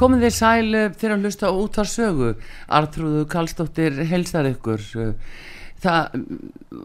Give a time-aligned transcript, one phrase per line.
[0.00, 2.30] Komið þið sæl eh, fyrir að hlusta út á sögu.
[2.72, 4.86] Artrúðu Kallstóttir helsar ykkur.
[5.84, 6.14] Það,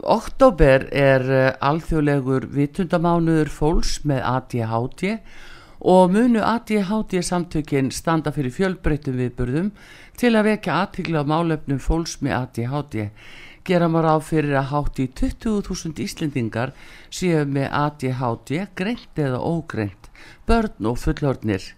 [0.03, 5.13] oktober er eh, alþjóðlegur vittundamánuður fólks með ADHD
[5.85, 9.71] og munu ADHD samtökinn standa fyrir fjölbreytum viðburðum
[10.19, 13.07] til að vekja aðtíkla á málefnum fólks með ADHD.
[13.63, 16.75] Gera maður á fyrir að háti 20.000 Íslendingar
[17.07, 20.11] séu með ADHD greint eða ógreint,
[20.43, 21.71] börn og fullornir.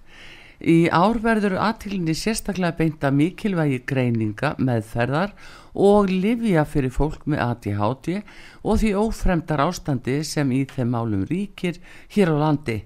[0.58, 5.36] Í árverður aðtílinni sérstaklega beinta mikilvægi greininga, meðferðar
[5.78, 8.24] og livja fyrir fólk með ADHD
[8.66, 11.78] og því ófremdar ástandi sem í þeim málum ríkir
[12.16, 12.80] hér á landi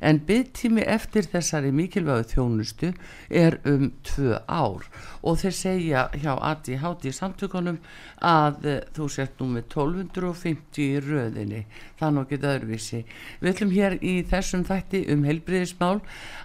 [0.00, 2.92] en byggtími eftir þessari mikilvægu þjónustu
[3.30, 4.86] er um tvö ár.
[5.22, 7.80] Og þeir segja hjá ADHD samtökunum
[8.24, 11.64] að eh, þú sett nú með 1250 í röðinni,
[11.98, 13.02] það nokkið öðruvísi.
[13.40, 15.96] Við ætlum hér í þessum þætti um heilbriðismál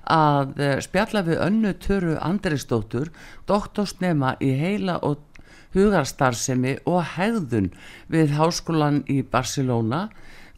[0.09, 3.13] að eh, spjalla við önnu töru Andresdóttur,
[3.50, 5.21] doktorsnema í heila og
[5.74, 7.71] hugarstarfsemi og hegðun
[8.12, 10.07] við háskólan í Barcelona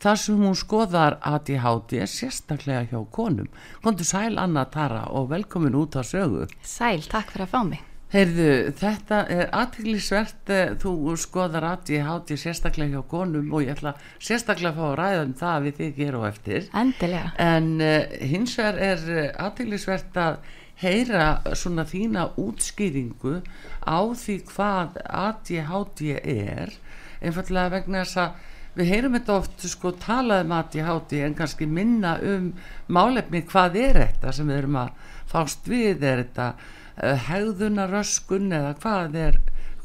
[0.04, 3.50] þar sem hún skoðar ADHD sérstaklega hjá konum.
[3.84, 6.48] Kondur sæl Anna Tara og velkomin út á sögu.
[6.62, 7.84] Sæl, takk fyrir að fá mig.
[8.16, 14.78] Heyrðu, þetta er aðteglisvert, þú skoðar ADHD sérstaklega hjá konum og ég ætla sérstaklega að
[14.78, 16.70] fá að ræða um það við þig hér og eftir.
[16.84, 17.34] Endilega.
[17.42, 20.40] En uh, hins vegar er aðteglisvert að
[20.80, 23.40] heyra svona þína útskýringu
[23.88, 26.76] á því hvað ADHD er,
[27.24, 32.16] einfallega vegna þess að við heyrum þetta oft sko talað um ADHD en kannski minna
[32.24, 32.51] um
[32.92, 38.74] málefni hvað er þetta sem við erum að fást við, er þetta uh, hegðunaröskun eða
[38.83, 39.38] hvað er,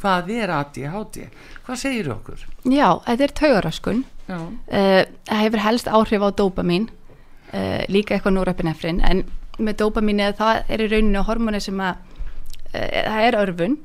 [0.03, 1.21] hvað er ADHD
[1.67, 2.47] hvað segir okkur?
[2.67, 4.01] Já, þetta er taugaröskun.
[4.31, 6.89] Uh, það hefur helst áhrif á dópamín
[7.55, 9.25] uh, líka eitthvað núrapinefrin en
[9.61, 12.03] með dópamín eða það er í rauninu hormoni sem að
[12.75, 13.79] uh, það er örfun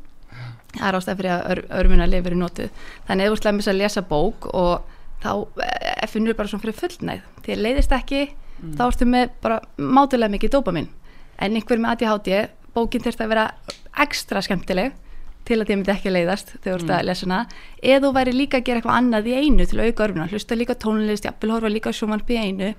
[0.75, 2.83] það er ástæð fyrir að ör, örfuna lifir í notuð.
[3.07, 4.94] Þannig að þú slemmis að lesa bók og
[5.25, 8.25] þá uh, finnur bara svona fyrir fullnæð því að leiðist ekki
[8.75, 10.91] þá ertu með bara mátulega mikið dópamín.
[11.41, 12.37] En einhver með ADHD
[12.75, 13.47] bókin þurft að vera
[14.03, 14.95] ekstra skemmtileg
[15.45, 17.41] til að þið myndi ekki leiðast þegar þú ert að lesa hana.
[17.81, 20.57] Eða þú væri líka að gera eitthvað annað í einu til að auka örfuna, hlusta
[20.57, 22.71] líka tónlist jafnvel horfa líka sjómanpi í einu.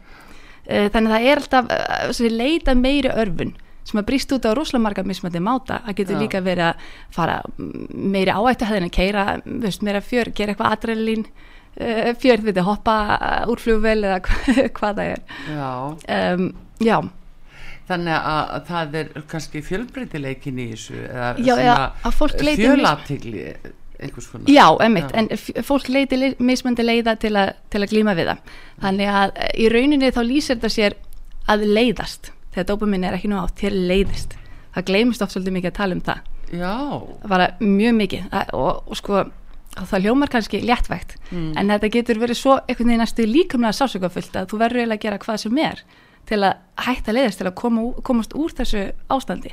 [0.66, 1.70] Eh, þannig að það er alltaf
[2.08, 3.54] þessi leita meiri örfun
[3.86, 5.78] sem að brýst út á rosalega marga mismöndi máta.
[5.86, 6.22] Það getur Já.
[6.24, 7.84] líka verið að fara mm,
[8.16, 11.28] meiri áættu hefðin að keira veist, meira fjör, gera eitthvað adrenalín
[12.22, 15.22] fjör, við þið, hoppa uh, úr flugvel eða hva- hvað það er.
[15.52, 15.70] Já.
[16.34, 16.50] um,
[16.80, 16.98] já,
[17.86, 23.44] Þannig að, að það er kannski fjölbreytileikin í þessu eða Já, mis- fjölatigli
[24.02, 24.48] einhvers konar.
[24.50, 25.20] Já, emmitt Já.
[25.22, 28.50] en fólk leiti mismöndi leiða til, a, til að glíma við það.
[28.82, 30.96] Þannig að eh, í rauninni þá lýsir þetta sér
[31.54, 34.34] að leiðast þegar dópamin er ekki nú átt, þér leiðist.
[34.74, 36.26] Það gleymist oft svolítið mikið að tala um það.
[36.56, 36.74] Já,
[37.30, 39.22] bara mjög mikið Það- og, og sko
[39.76, 41.16] það hljómar kannski léttvægt.
[41.32, 45.04] En þetta getur verið svo einhvern veginn næstu líkamlega sásökafullt að þú verður eiginlega að
[45.06, 45.84] gera hvað sem er
[46.26, 46.54] til að
[46.86, 49.52] hætta leiðast til að koma, komast úr þessu ástandi.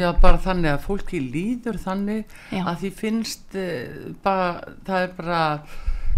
[0.00, 2.62] Já, bara þannig að fólki líður þannig Já.
[2.62, 4.50] að því finnst uh, bara,
[4.86, 5.40] það er bara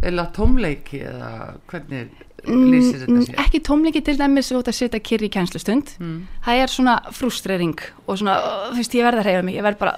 [0.02, 1.30] eða tómleiki eða
[1.70, 3.37] hvernig lýsir þetta Mm, sér?
[3.44, 5.93] ekki tómleiki til dæmis út að setja kyrri í kænslustund
[6.44, 8.35] það er svona frustrering og svona,
[8.73, 9.93] þú veist, ég verð að reyða mig ég verð bara,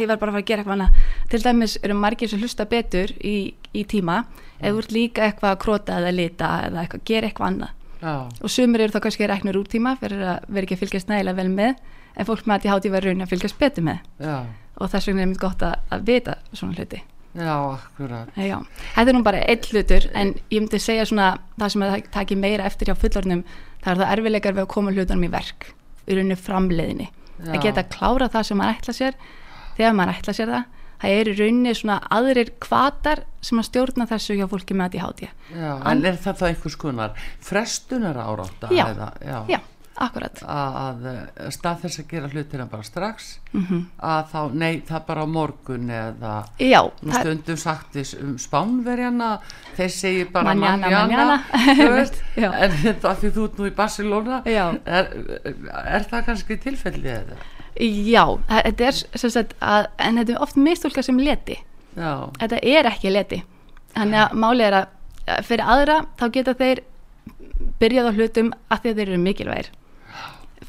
[0.00, 0.94] ég verð bara að fara að gera eitthvað annað.
[1.30, 4.24] Til dæmis eru margir sem hlusta betur í, í tíma,
[4.60, 7.70] ef þú ert líka eitthvað að króta eða lita eða eitthvað, gera eitthvað annað.
[8.00, 11.08] Já, og sumir eru þá kannski reknur út tíma fyrir að vera ekki að fylgjast
[11.12, 11.74] nægilega vel með
[12.16, 13.98] en fólk með að ég háti verið raun að fylgjast betur með.
[14.24, 14.38] Já,
[14.80, 17.02] og þess vegna er mér gott að, að vita svona hluti
[17.34, 18.58] já, akkurat Eh, Já.
[18.96, 22.36] þetta er nú bara einn hlutur en ég myndi segja svona það sem að taki
[22.36, 23.44] meira eftir hjá fullornum
[23.84, 25.70] það er það erfileikar við að koma hlutunum í verk
[26.06, 27.52] í rauninu framleiðinni Já.
[27.54, 29.14] að geta klára það sem maður ætla sér
[29.76, 30.64] þegar maður ætla sér það
[31.00, 34.96] það er í rauninni svona aðrir kvatar sem að stjórna þessu hjá fólki með að
[34.98, 38.84] ég háti Já, en er það þá einhvers konar frestunar árátta Já.
[38.92, 39.60] eða, já, já,
[40.00, 43.80] akkurat að, að eh, stað þess að gera hlutina bara strax mm
[44.10, 48.34] að þá, nei, það bara á morgun eða já, nú það- stundum sagt þess um
[48.40, 49.30] spánverjana
[49.76, 52.52] þeir segir bara Manjana, manjana, manjana.
[52.64, 55.10] en þetta því þú ert nú í Barcelona er,
[55.84, 57.40] er það kannski tilfelli eða?
[57.80, 59.02] Já, það- þetta er
[59.36, 61.58] sagt að, en þetta er oft mistúlka sem leti.
[61.96, 63.42] Já, Þetta er ekki leti.
[63.94, 64.96] Þannig að máli er að
[65.30, 66.80] að fyrir aðra þá geta þeir
[67.80, 69.68] byrjað á hlutum að þeir eru mikilvægir.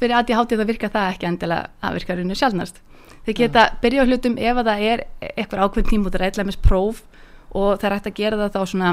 [0.01, 2.79] Fyrir að ég háti það virka það ekki endilega að virka rauninu sjálfnast.
[3.25, 7.03] Þeir geta byrjað á hlutum ef að það er eitthvað ákveðn tímútur eitthvað með próf
[7.53, 8.91] og það er hægt að gera það þá svona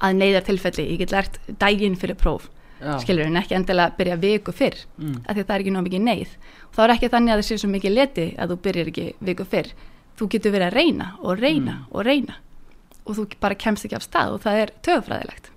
[0.00, 0.84] að neyðar tilfelli.
[0.94, 2.46] Ég get lært daginn fyrir próf
[2.80, 5.18] já, skilur en ekki endilega byrja viku fyrr Mm.
[5.26, 6.30] af því að það er ekki ná mikið neyð
[6.70, 9.06] og þá er ekki þannig að það sé svo mikið leti að þú byrjar ekki
[9.28, 9.68] viku fyrr
[10.20, 11.86] þú getur verið að reyna og reyna Mm.
[11.92, 12.34] og reyna
[13.06, 15.50] og þú bara kemst ekki af stað og það er tögfræðilegt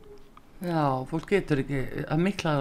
[0.63, 2.53] já, fólk getur ekki að mikla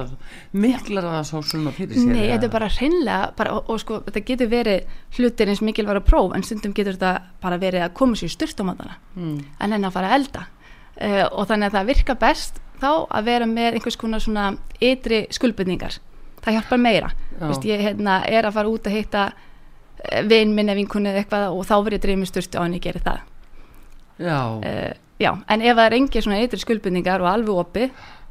[0.55, 4.01] miklar það svo svona fyrir sér Nei, þetta er bara hreinlega bara, og, og sko,
[4.09, 8.19] þetta getur verið hlutir eins mikilværa próf en stundum getur þetta bara verið að koma
[8.19, 9.37] sér styrst á matana mm.
[9.59, 10.47] en henni að fara að elda.
[10.93, 14.49] Uh, og þannig að það virka best þá að vera með einhvers konar svona
[14.83, 16.01] ytri skuldbyrningar
[16.43, 17.13] það hjálpar meira.
[17.39, 21.23] Vist, ég hérna, er að fara út að hitta uh, vin minn eða vinkunni eða
[21.23, 23.23] eitthvað og þá verið ég dreymið styrstu á henni ég geri það.
[24.23, 24.91] Já, uh,
[25.21, 27.89] já, en ef það er engin svona ytri skuldbyrningar og alveg opið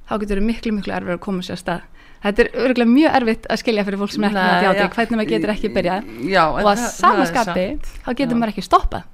[0.10, 1.88] þá getur verið miklu, miklu erfið að koma sér að stað.
[2.22, 4.88] Þetta er örgulega mjög erfitt að skilja fyrir fólk sem ekki Nei, með já.
[4.96, 6.10] hvernig maður getur ekki byrjað.
[6.30, 7.66] Já, og að sama skapi
[8.06, 9.08] þá getur maður ekki stoppað.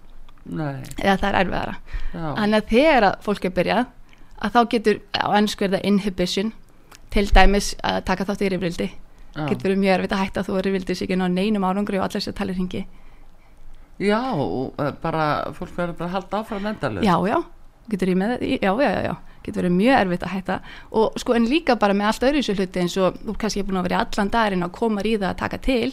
[0.48, 1.76] Nei, eða það er erfiðara.
[2.12, 3.84] Já, Þannig að þegar að fólk er byrjað
[4.38, 6.54] að þá getur, á ennsku er það inhibition.
[7.16, 8.90] Til dæmis að taka þátt í rifrildi.
[9.38, 9.46] Já.
[9.52, 12.08] getur verið mjög erfitt að hætta þú að rifrildi sig inn á neinum árangri og
[12.08, 12.88] allir sér talir hingi
[14.02, 17.38] já, eh, bara fólk verður bara að halda áfram endalust já, já,
[17.92, 19.14] getur ég með já, já, já, já,
[19.46, 20.60] getur verið mjög erfitt að hætta.
[21.02, 23.82] Og sko en líka bara með allt öðru þessu hluti eins og þú kannski búin
[23.82, 25.92] að vera í allan daginn að koma í það að taka til.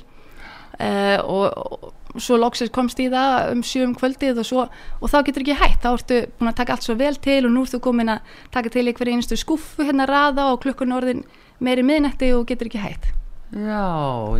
[0.74, 4.64] Uh, og, og svo loksins komst í það um sjö um kvöldið og, svo,
[4.98, 7.54] og þá getur ekki hætt, þá ertu búin að taka allt svo vel til og
[7.54, 10.94] nú ertu komin að taka til í hverju einustu skúffu hérna að raða og klukkun
[10.94, 11.22] orðin
[11.62, 13.12] meiri miðnætti og getur ekki hætt.
[13.54, 13.86] Já,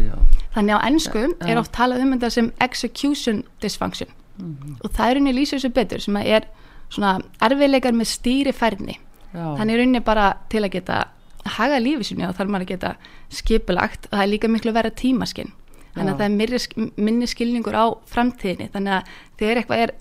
[0.02, 0.14] já,
[0.56, 1.46] Þannig á ennsku Já.
[1.46, 4.10] er oft talað um þetta sem execution dysfunction.
[4.82, 6.48] Og það er rauninni lýsir þessu betur sem að er
[6.94, 9.00] svona erfiðleikar með stýrifærni.
[9.34, 9.56] Já.
[9.58, 10.96] þannig er rauninni bara til að geta
[11.56, 12.94] haga lífi sinni og þarf maður að geta
[13.34, 15.50] skipulagt og það er líka miklu verið tímaskinn.
[15.94, 18.66] Þannig að það er minni, skilningur á framtíðinni.
[18.72, 19.92] Þannig að þegar eitthvað er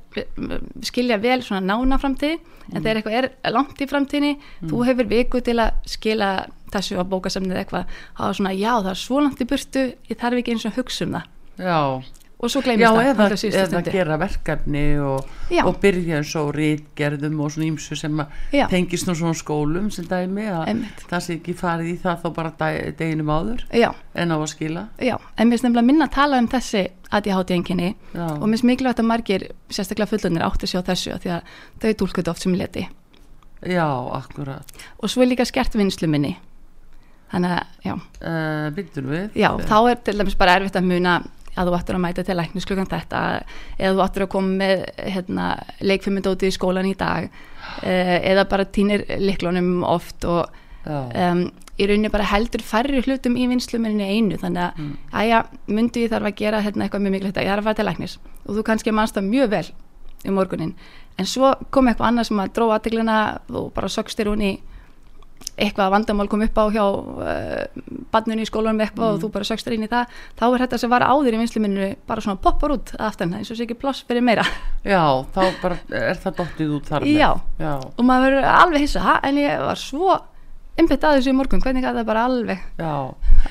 [0.90, 2.40] skilja vel svona nána framtíð
[2.72, 4.32] en þegar eitthvað er langt í framtíðinni
[4.72, 6.32] þú hefur viku til að skila
[6.74, 7.94] þessu á bókasamnið eitthvað.
[8.18, 10.82] Er svona já það er svo langt í burtu ég þarf ekki eins og að
[10.82, 11.30] hugsa um það.
[11.62, 11.78] Já.
[12.44, 13.28] Og svo gleymist það eða,
[13.64, 15.30] eða gera verkefni og,
[15.64, 20.08] og byrja eins og rítgerðum og svona ímsu sem að tengist nú svona skólum sem
[20.10, 24.38] dæmi að það sé ekki farið í það þó bara deginum áður já, en á
[24.38, 24.88] að skila.
[25.00, 26.84] Já, en mér finnst nefnilega minna að tala um þessi
[27.14, 28.26] ADHD einkenni Já.
[28.26, 31.92] og mér finnst mikilvægt að margir sérstaklega fullunir átti sig á þessu því að þau
[32.02, 32.88] tólkuðu oft sem leti.
[33.64, 34.74] Já, akkurat.
[35.00, 36.34] Og svo er líka skert vinslu minni.
[37.32, 39.40] Þannig að, já, uh, Byrjum við.
[39.40, 41.16] Já þá er til dæmis bara erfitt að muna
[41.56, 43.24] að þú ættir að mæta til læknis klukkan þetta
[43.78, 45.48] eða þú ættir að koma með hérna,
[45.82, 47.30] leikfimindóti í skólan í dag
[47.84, 50.48] eh, eða bara týnir liklunum oft og
[50.86, 51.46] um,
[51.80, 54.92] í rauninni bara heldur færri hlutum í vinsluminni einu þannig að, mm.
[55.22, 57.88] æja, myndi ég þarf að gera hérna eitthvað mjög mikilvægt ég þarf að fara til
[57.90, 58.18] læknis.
[58.44, 59.66] Og þú kannski mannst það mjög vel
[60.24, 60.76] um morgunin
[61.20, 63.18] en svo kom eitthvað annað sem að dróða aðteglina
[63.54, 64.54] og bara sögstir hún í
[65.58, 67.84] eitthvað vandamál kom upp á hjá uh,
[68.14, 70.10] barninu í skólanum eitthvað og þú bara sögstir inn í það
[70.40, 73.58] þá er þetta sem var áður í vinsluminni bara svona poppar út aftan eins og
[73.60, 74.46] sé ekki ploss fyrir meira
[74.86, 75.04] já,
[75.36, 77.32] þá bara er það dottið út þar með Já.
[77.62, 79.20] já, og maður verður alveg hissa "Ha?
[79.24, 80.18] en ég var svo
[80.80, 82.94] einbætt að þessu í morgun, hvernig gæti það bara alveg, já.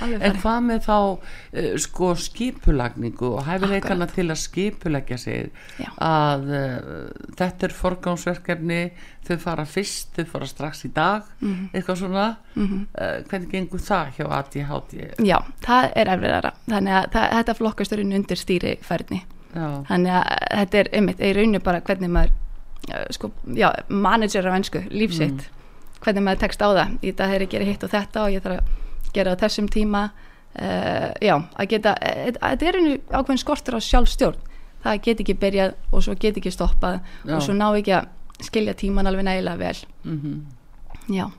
[0.03, 5.51] alveg En hvað með þá uh, sko skipulagningu og hæfileikana til að skipulegja sig?
[5.79, 5.89] Já.
[6.03, 8.81] að uh, þetta er forgámsverkefni
[9.29, 11.69] þau fara fyrst, þau fara strax í dag Mhm.
[11.75, 12.27] eitthvað svona.
[12.57, 12.83] Uh,
[13.31, 16.53] hvernig gengur það hjá ADHD Já, það er erfiðara.
[16.69, 19.23] Þannig að það, þetta flokkast er undir stýri færni
[19.55, 22.39] já, þannig að þetta er einmitt, í rauninu bara hvernig maður
[23.15, 25.47] sko, já, manager á ennsku, lífsitt
[26.03, 28.33] hvernig maður tekst á það, í dag er ég að gera hitt og þetta og
[28.35, 30.07] ég þarf að gera á þessum tíma.
[30.53, 34.41] Uh, já, að geta uh, þetta er einu ákveðin skortur á sjálfstjórn.
[34.83, 37.37] Það get ekki byrjað og svo get ekki stoppað Já.
[37.37, 38.11] og svo ná ekki að
[38.43, 39.87] skilja tíman alveg nægilega vel.
[40.03, 40.35] Mhm.
[41.13, 41.31] Já,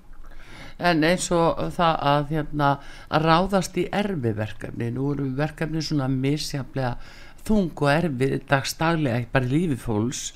[0.84, 2.70] En eins og það að, hérna,
[3.14, 6.96] að ráðast í erfi verkefni, nú eru verkefni svona misjaflega
[7.46, 10.32] þung og erfi dagstaglega bara í lífi fólks.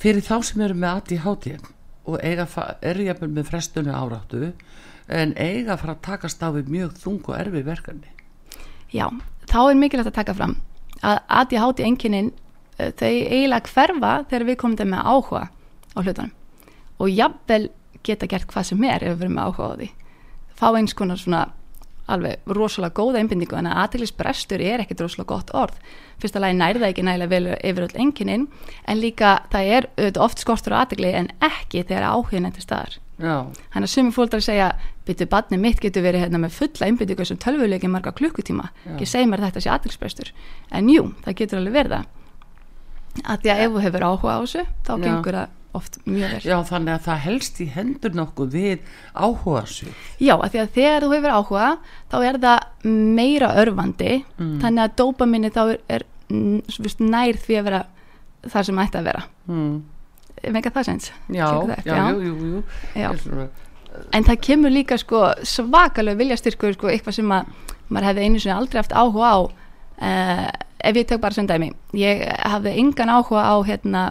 [0.00, 1.75] Fyrir þá sem eru með ADHD
[2.06, 4.52] og eru jafnvel með frestunni áráttu
[5.06, 8.10] en eiga fara að takast á við mjög þung og erfi verkefni.
[8.94, 9.06] Já,
[9.50, 10.56] þá er mikilvægt að taka fram
[11.06, 12.32] að ADHD einkennin
[12.80, 16.32] uh, þau eiginlega hverfa þegar við komum þeim með áhuga á hlutunum
[16.96, 17.62] og jafnvel
[18.06, 19.90] geta gert hvað sem er ef við verum með áhuga á því
[20.56, 21.42] fá eins konar svona
[22.12, 25.78] alveg rosalega góða einbindingu en að aðtæklisbrestur er ekkit rosalega gott orð.
[26.22, 28.46] Fyrsta lagi nærða ekki nægilega vel yfir öll einkennin
[28.86, 29.88] en líka það er
[30.22, 32.98] oft skortur aðtækli en ekki þegar áhugin til staðar.
[33.16, 34.68] Já, Þannig að sumir fóldrar segja
[35.06, 38.68] byttu badni mitt getur verið hérna með fulla einbyttingu sem tölvuleiki marga klukkutíma.
[38.92, 40.32] Ekki segja mér að þetta sé aðtilsprestur
[40.76, 42.10] en jú, það getur alveg verið það.
[43.24, 45.02] Að því að ef þú hefur áhuga á þessu þá Já.
[45.06, 49.62] gengur það oft mjög vel já, þannig að það helst í hendur nokkuð við áhuga
[49.70, 49.92] sig.
[50.18, 51.68] Já, að því að þegar þú hefur áhuga
[52.12, 52.88] þá er það
[53.20, 57.82] meira örfandi þannig að dópaminni þá er, er mm, nær því að vera
[58.46, 59.76] þar sem ætti að vera Mm.
[60.52, 61.12] Mega það sens?
[61.32, 61.46] Já,
[61.86, 62.62] já, jú, jú, jú.
[62.98, 63.12] Já.
[63.22, 63.46] Svona,
[64.12, 67.52] en það kemur líka sko svakalega viljastyrkur sko, eitthvað sem að
[67.88, 70.46] maður hefði einu sinni aldrei haft áhuga á uh,
[70.86, 74.02] ef ég tek bara sem dæmi ég hafði engan áhuga á hérna,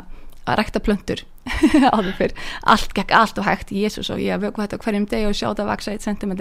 [0.48, 1.25] að rækta plöntur
[1.95, 2.38] áður fyrr,
[2.75, 3.74] allt gekk allt og hægt.
[3.75, 6.34] Jésús og ég vöku þetta hverjum deg og sjá þetta vaksa 1 cm,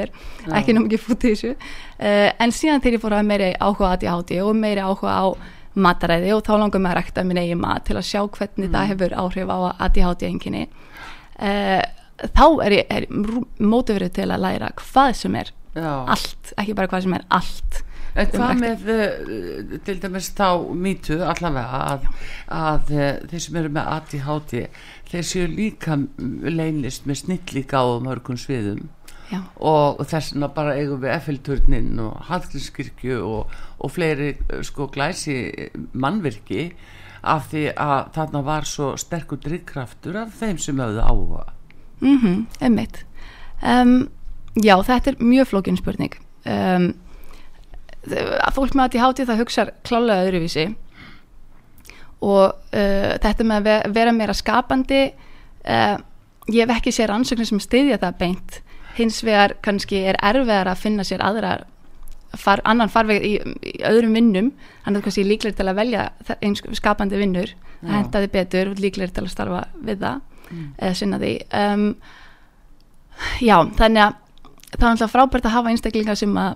[0.52, 1.52] ekki nú mikið fútt í þessu.
[1.98, 5.26] Uh, en síðan þegar ég fór að meiri áhuga á ADHD og meiri áhuga á
[5.74, 8.90] mataræði og þá langar maður að rækta minn eigin mat til að sjá hvernig það
[8.92, 11.82] hefur áhrif á ADHD enginni uh,
[12.22, 13.08] þá er ég, er
[13.58, 15.90] mótiverið til að læra hvað sem er já.
[16.14, 17.80] allt, ekki bara hvað sem er allt.
[18.14, 22.08] En um hvað með uh, til dæmis þá mýtu allavega að,
[22.54, 22.92] að
[23.32, 24.54] þeir sem eru með ADHD
[25.14, 28.88] þeir séu líka leynist með snillíka á mörgum sviðum.
[29.30, 34.90] Já, og þess vegna bara eigum við Eiffelturnin og Hallgrímskirkju og, og fleiri uh, sko
[34.92, 35.38] glæsi
[35.96, 36.68] mannvirki
[37.24, 41.46] af því að þarna var svo sterkur drikkraftur af þeim sem höfðu áhuga.
[42.04, 43.00] Mhm, einmitt.
[43.64, 44.10] Um,
[44.60, 46.18] já, þetta er mjög flókin spurning.
[46.44, 46.90] Um,
[48.52, 50.66] fólk með að ég háti það hugsar klálega öðruvísi
[52.22, 55.96] og uh, þetta með að ve- vera meira skapandi uh,
[56.52, 58.58] ég hef ekki sér ansöknir sem styðja það beint.
[58.94, 61.56] Hins vegar kannski er erfiðar að finna sér aðra
[62.38, 64.52] far, annan farveg í, í öðrum vinnum.
[64.84, 66.08] Hann er kannski líklegir til að velja
[66.40, 67.54] eins skapandi vinnur.
[67.84, 70.20] Að henda því betur og líklegir til að starfa við það
[70.78, 71.32] eða sinna því.
[71.58, 71.86] Um,
[73.44, 74.14] já, þannig að
[74.74, 76.54] það er alltaf frábært að hafa einstaklingar sem að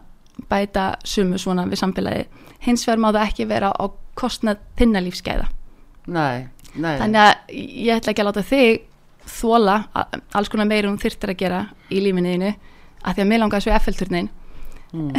[0.48, 2.24] bæta sumu svona við samfélagi
[2.66, 3.84] hins vegar má það ekki vera á
[4.18, 5.48] kostnað þinna lífskeiða
[6.08, 6.94] Nei, nei.
[6.98, 8.84] Þannig að ég ætla ekki að láta þig
[9.28, 9.74] þóla
[10.32, 11.58] alls konar meira um þyrftir að gera
[11.92, 12.54] í lífinniðinu
[13.04, 14.30] að því að mér langar svo F-turnin
[14.88, 15.10] Mm.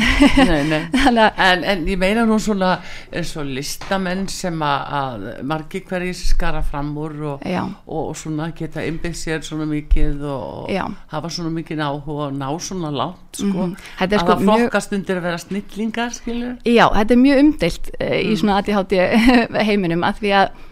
[0.49, 0.79] nei, nei.
[1.49, 2.71] En, en ég meina nú svona
[3.13, 7.45] eins og listamenn sem að, margi hverjir skara fram úr og,
[7.85, 10.87] og, svona geta innbyggt sér svona mikið og Já.
[11.13, 13.67] hafa svona mikið áhuga og ná svona langt sko.
[13.99, 17.21] Þetta er að sko það mjög- flokkast undir að vera snillingar skilur Já, þetta er
[17.27, 18.97] mjög umdeilt uh, í svona ADHD
[19.69, 20.65] heiminum að því að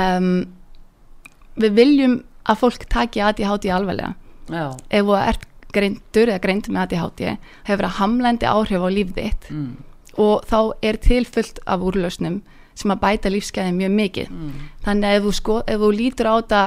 [0.00, 0.28] um,
[1.62, 2.18] við viljum
[2.50, 4.16] að fólk taki ADHD alvarlega
[4.50, 7.24] Já, ef þú ert greindur eða greind með ADHD
[7.68, 9.48] hefur að hamlandi áhrif á líf þitt.
[9.50, 9.72] Mm,
[10.20, 12.40] og þá er til fullt af úrlausnum
[12.78, 14.32] sem að bæta lífskeiðin mjög mikið.
[14.32, 16.62] Mm, þannig að ef þú, sko, ef þú lítur á þetta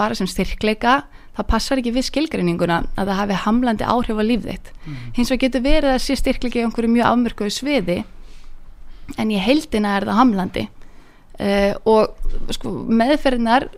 [0.00, 0.94] bara sem styrkleika
[1.36, 4.72] það passar ekki við skilgreininguna að það hafi hamlandi áhrif á líf þitt.
[5.16, 7.98] Hins vegar getur verið að sé styrkleiki í einhverju mjög afmörkuðu sviði
[9.18, 10.66] en í heildina er það hamlandi.
[11.40, 13.70] Uh, og sko, meðferðinar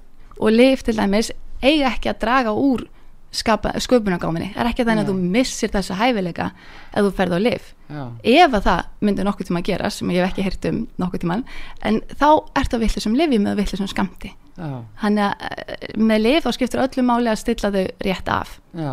[0.42, 1.30] og lif til dæmis
[1.62, 2.88] eiga ekki að draga úr
[3.32, 6.50] sköpunagáminni, það er ekki þannig að þú missir þessa hæfileika
[6.92, 8.02] ef þú ferð á lif já,
[8.34, 11.24] ef að það myndi nokkuð tíma að gera sem ég hef ekki heyrt um nokkuð
[11.24, 11.44] tíman
[11.88, 12.28] en þá
[12.60, 14.68] ertu að vittlisum lifi með vittlisum skamti já,
[15.00, 18.54] þannig að eh, með lif þá skiptir öllu máli að stilla þau rétt af.
[18.76, 18.92] Já.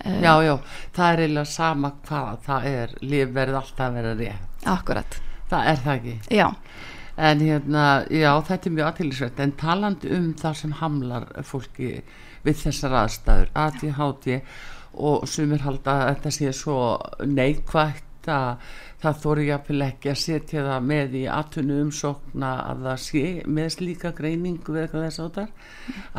[0.00, 0.54] Eh, Já, já,
[0.96, 4.48] það er eiginlega sama hvað það er, líf verður alltaf að vera rétt.
[4.76, 5.18] Akkurat,
[5.50, 6.16] það er það ekki?
[6.36, 6.48] Já,
[7.20, 11.90] En hérna, já, þetta er mjög aðtýrlisvert en talandi um það sem hamlar fólki
[12.46, 14.40] við þessar aðstæður ADHD
[15.00, 16.76] og sumir halda að þetta sé svo
[17.26, 22.98] neikvægt að það þóri jafnvel ekki að setja það með í atvinnu umsókna að það
[23.04, 25.48] sé með slíka greiningu við eitthvað þess áttar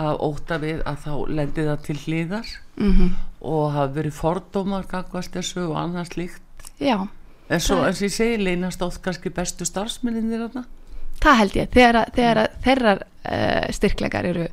[0.02, 5.34] að óta við að þá lendi það til hliðar mm og hafa verið fordómar gagvast
[5.34, 6.68] þessu og annað slíkt.
[6.78, 7.08] Já.
[7.50, 10.62] En svo Það- eins og ég segi leynast oft kannski bestu starfsminninir þarna.
[11.24, 14.46] Það held ég, þegar, að- þegar að þeirrar uh, styrkleikar eru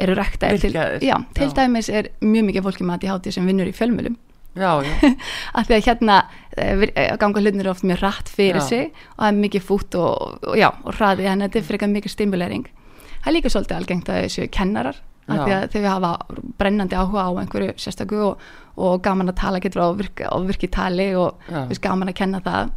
[0.00, 1.54] eru ræktaðir til, já, til já.
[1.56, 4.18] dæmis er mjög mikið fólki með ADHD sem vinnur í fjölmjölum
[5.56, 6.16] af því að hérna
[6.60, 8.66] eh, eh, ganga hlutinir oft mjög rætt fyrir Já.
[8.66, 11.92] sig og það er mikið fút og, og, og hraði þannig að þetta er frekar
[11.92, 12.66] mikið stimulering.
[13.22, 15.00] Það er líka svolítið algengt að þessu kennarar
[15.32, 16.12] af því að við hafa
[16.58, 21.12] brennandi áhuga á einhverju sérstöku og, og gaman að tala getur á virki, virki tali
[21.16, 22.72] og við gaman að kenna það.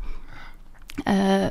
[1.03, 1.49] Uh,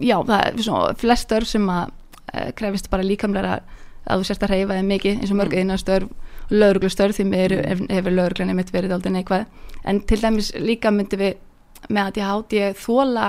[0.00, 3.74] já, það er svona flest störf sem að uh, krefist bara líkamlega að
[4.06, 5.76] þú sérst að reyfa þig mikið eins og mörg mm.
[5.82, 6.08] störf
[6.50, 7.54] lauruglustörf því mér
[7.90, 9.46] hefur, lauruglinni mitt verið aldrei neikvæð.
[9.86, 11.34] En til dæmis líka myndi við
[11.90, 13.26] með að ég háti ég þóla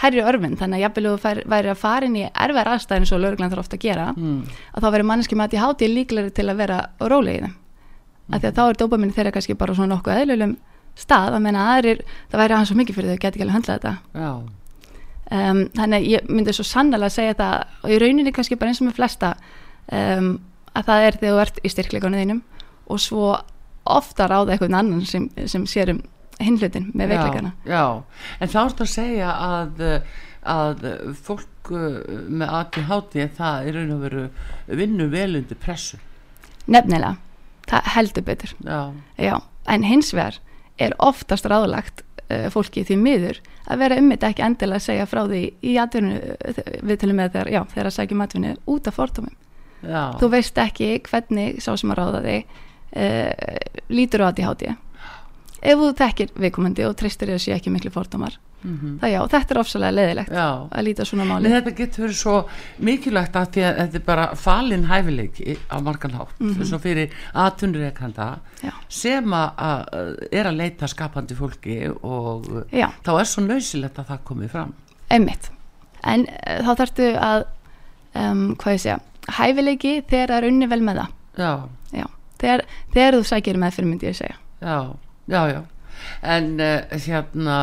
[0.00, 3.52] herri örfinn þannig að jafnvel þú væri að fara inn í erfæðar aðstæðin og lauruglan
[3.52, 4.40] þarf ofta að gera mm.
[4.72, 7.54] að þá verður manneski með að ég háti líklegri til að vera róleg í þeim.
[8.26, 10.56] Af því að þá er dópaminni þeirra kannski bara svona nokkuð eðlulegum
[10.96, 12.02] stað að menna aðrir,
[12.32, 13.94] það væri aðeins svo mikið fyrir þau geti ekki alveg höndlað þetta.
[15.26, 18.72] Um, þannig að ég myndi svo sannlega að segja það og í rauninni kannski bara
[18.72, 19.32] eins og með flesta
[19.92, 20.30] um,
[20.76, 22.42] að það er þegar þú ert í styrkleikunni þínum
[22.86, 23.32] og svo
[23.86, 26.00] ofta ráða eitthvað annan sem, sem sér um
[26.42, 27.52] hinlutin með veikleikana.
[27.64, 27.84] já, já,
[28.40, 30.88] en þá ertu að segja að, uh, að
[31.24, 34.24] fólk uh, með ADHD það er raun og veru
[34.82, 36.00] vinnu vel undir pressu.
[36.66, 37.14] Nefnilega,
[37.70, 38.52] það heldur betur.
[38.66, 38.80] Já,
[39.22, 39.36] Já,
[39.72, 40.40] en hins vegar
[40.82, 45.08] er oftast ráðlagt uh, fólki því miður að vera um þetta ekki endilega að segja
[45.08, 46.36] frá því í atvinnu
[46.86, 49.34] við til með þegar, já, þegar að sækjum atvinnu út af fordómum.
[49.86, 52.58] Já, Þú veist ekki hvernig sá sem að ráða þig
[52.96, 53.30] uh,
[53.92, 54.66] lítur á ADHD.
[55.66, 58.36] Ef þú þekkir viðkomandi og treystir þér að sé ekki miklu fordómar,
[59.00, 60.46] það já, þetta er ofsalega leðilegt Já.
[60.70, 62.36] að líta svona máli þetta getur verið svo
[62.88, 66.68] mikilvægt að að þetta er bara falin hæfileiki á margan hátt mm -hmm.
[66.70, 68.28] svo fyrir aðtunreikkanda
[68.62, 68.72] Já.
[68.88, 72.90] sem að, að er að leita skapandi fólki og Já.
[73.04, 74.74] þá er svo nöysilegt að það komi fram
[75.10, 75.50] einmitt
[76.02, 77.44] en uh, þá þarftu að
[78.14, 78.98] um, hvað ég segja,
[79.38, 81.16] hæfileiki þegar það er unni vel með það.
[81.36, 81.52] Já,
[82.00, 82.06] já,
[82.42, 82.62] þegar,
[82.94, 84.38] þegar þú sækir með fyrir myndi ég segja.
[84.60, 84.78] Já,
[85.32, 85.60] já, já.
[86.22, 87.58] En uh, hérna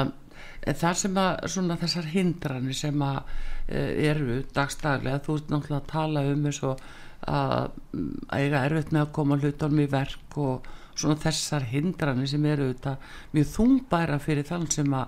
[0.63, 5.89] það sem að svona þessar hindranir sem að uh, eru dagstaglega, þú ert náttúrulega að
[5.93, 6.85] tala um eins og
[7.23, 12.45] að mm, eiga erfitt með að koma hlutunum í verk og svona þessar hindranir sem
[12.45, 12.97] eru þetta
[13.33, 15.07] mjög þungbæra fyrir þann sem að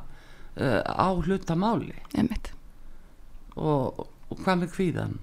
[0.63, 2.52] uh, á hlutamáli einmitt.
[3.56, 5.18] Og, og hvað með kvíðan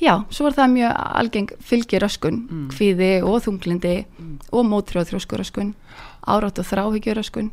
[0.00, 2.68] Já, svo er það mjög algeng fylgjuröskun, mm.
[2.72, 3.96] kvíði og þunglindi
[4.56, 5.74] og mótrjóð þrjóskuröskun,
[6.24, 7.50] árátt og þráhyggjuröskun.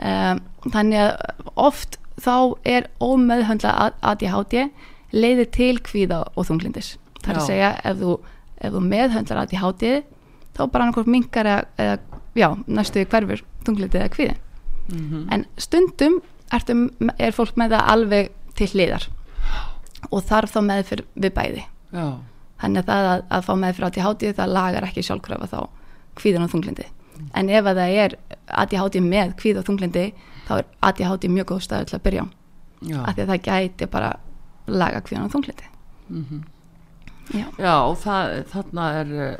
[0.00, 0.40] Um,
[0.72, 4.70] þannig að oft þá er ómeðhöndla ADHD
[5.12, 6.96] leiðir til kvíða og þunglindis.
[7.20, 7.42] Það er Já.
[7.42, 8.14] að segja ef þú,
[8.56, 9.84] ef þú meðhöndlar ADHD
[10.56, 11.98] þá bara annarkort minkar eða,
[12.36, 14.38] já, næstu hverfur þunglindi eða kvíði.
[15.32, 16.20] En stundum
[16.52, 16.78] ertu,
[17.18, 19.06] er fólk með það alveg til hliðar
[20.10, 22.06] og þarf þá meðfyr við bæði Já,
[22.62, 25.58] þannig að það að, að fá meðfyr ADHD það lagar ekki sjálfkrafa þá
[26.20, 26.88] kvíðan og þunglindi
[27.38, 28.16] en ef að það er
[28.62, 30.06] ADHD með kvíð og þunglindi
[30.48, 32.24] þá er ADHD mjög góð staður til að byrja
[32.82, 34.10] já, af því að það gæti bara
[34.70, 35.70] laga kvíðan og þunglindi
[37.32, 39.30] já, já og það, þarna er uh,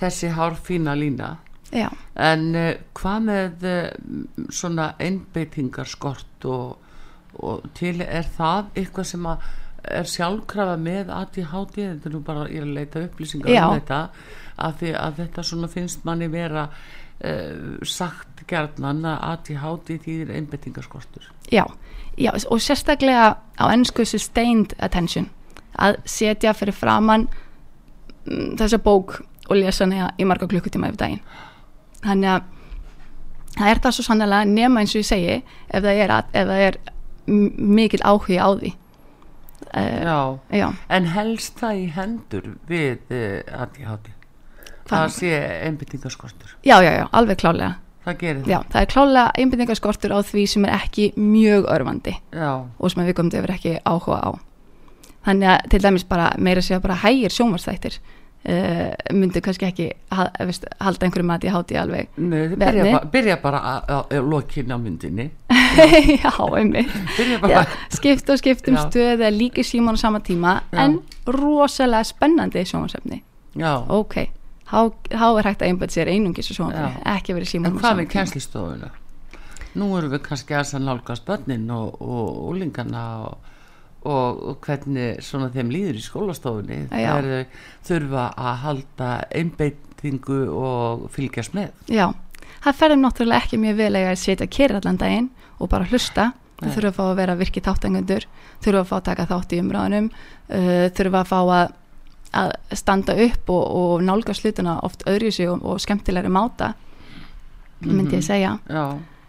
[0.00, 1.36] þessi hár fína lína.
[1.74, 6.76] Já, En uh, hvað með uh, svona einbeitingarskort og,
[7.42, 9.48] og til er það eitthvað sem að
[9.90, 13.64] er sjálfkrafa með ADHD, þetta er nú bara ég er að leita upplýsingar Já.
[13.68, 14.00] um þetta
[14.66, 21.30] að því að þetta svona finnst manni vera uh, sagt gjarnan að ADHD þýðir einbeitingarskortur.
[21.52, 21.64] já,
[22.18, 25.28] já og sérstaklega á ennsku sustained attention
[25.78, 27.28] að setja fyrir framann
[28.26, 31.20] mm, þessa bók og lesa hana í marga klukkutíma yfir daginn
[32.06, 32.42] þannig að
[33.56, 36.64] það er það svo sannlega nema eins og ég segi ef það er, ef það
[36.70, 36.78] er
[37.28, 38.72] m- mikill áhugi á því
[39.76, 44.12] Já, já, en helst það í hendur við uh, ADHD.
[44.86, 44.90] Hvað?
[44.90, 45.30] Það sé
[45.66, 46.52] einbeitingarskortur.
[46.62, 47.74] já, já, já, alveg klálega
[48.06, 48.50] Það gerir það.
[48.52, 52.12] já, það er klálega einbindingarskortur á því sem er ekki mjög örfandi
[52.78, 54.30] og sem við komum til að vera ekki áhuga á
[55.26, 59.88] þannig að til dæmis bara meira að segja bara hægir sjónvarsþættir uh, myndi kannski ekki
[60.14, 64.14] ha, veist, halda einhverjum að ég háti alveg Nei, byrja, ba byrja bara að- að
[64.20, 65.26] að lokin á myndinni.
[66.22, 66.92] já, einmitt.
[67.50, 67.62] Já,
[67.94, 70.84] skipt og skipt um stöð eða líka símón á sama tíma Já.
[70.84, 73.22] en rosalega spennandi sjónvarsefni
[73.56, 74.14] Já, ok,
[74.68, 74.78] þá,
[75.38, 78.10] er hægt að einbæta sér einungis og sjónvarsefni, ekki verið en símón á hvað tíma.
[78.14, 78.90] kænslistofuna?
[79.76, 83.38] Nú erum við kannski að nálgast börnin og, og úlingana og,
[84.08, 87.44] og, og hvernig svona þeim líður í skólastofunni þegar þau
[87.90, 91.74] þurfa að halda einbeitingu og fylgjast með.
[91.92, 92.06] Já,
[92.64, 96.32] það ferðum náttúrulega ekki mjög vel að setja kyrra allan daginn og bara hlusta.
[96.56, 96.70] Nei.
[96.72, 98.24] þurfa að fá að vera virki þáttangundur,
[98.64, 100.06] þurfa að fá að taka þátt í umræðunum,
[100.48, 101.74] uh, þurfa að fá að,
[102.32, 106.70] að standa upp og, og nálgast hlutuna oft öðru sig og, og skemmtilegri máta,
[107.84, 108.56] myndi ég segja.
[108.72, 108.86] Já,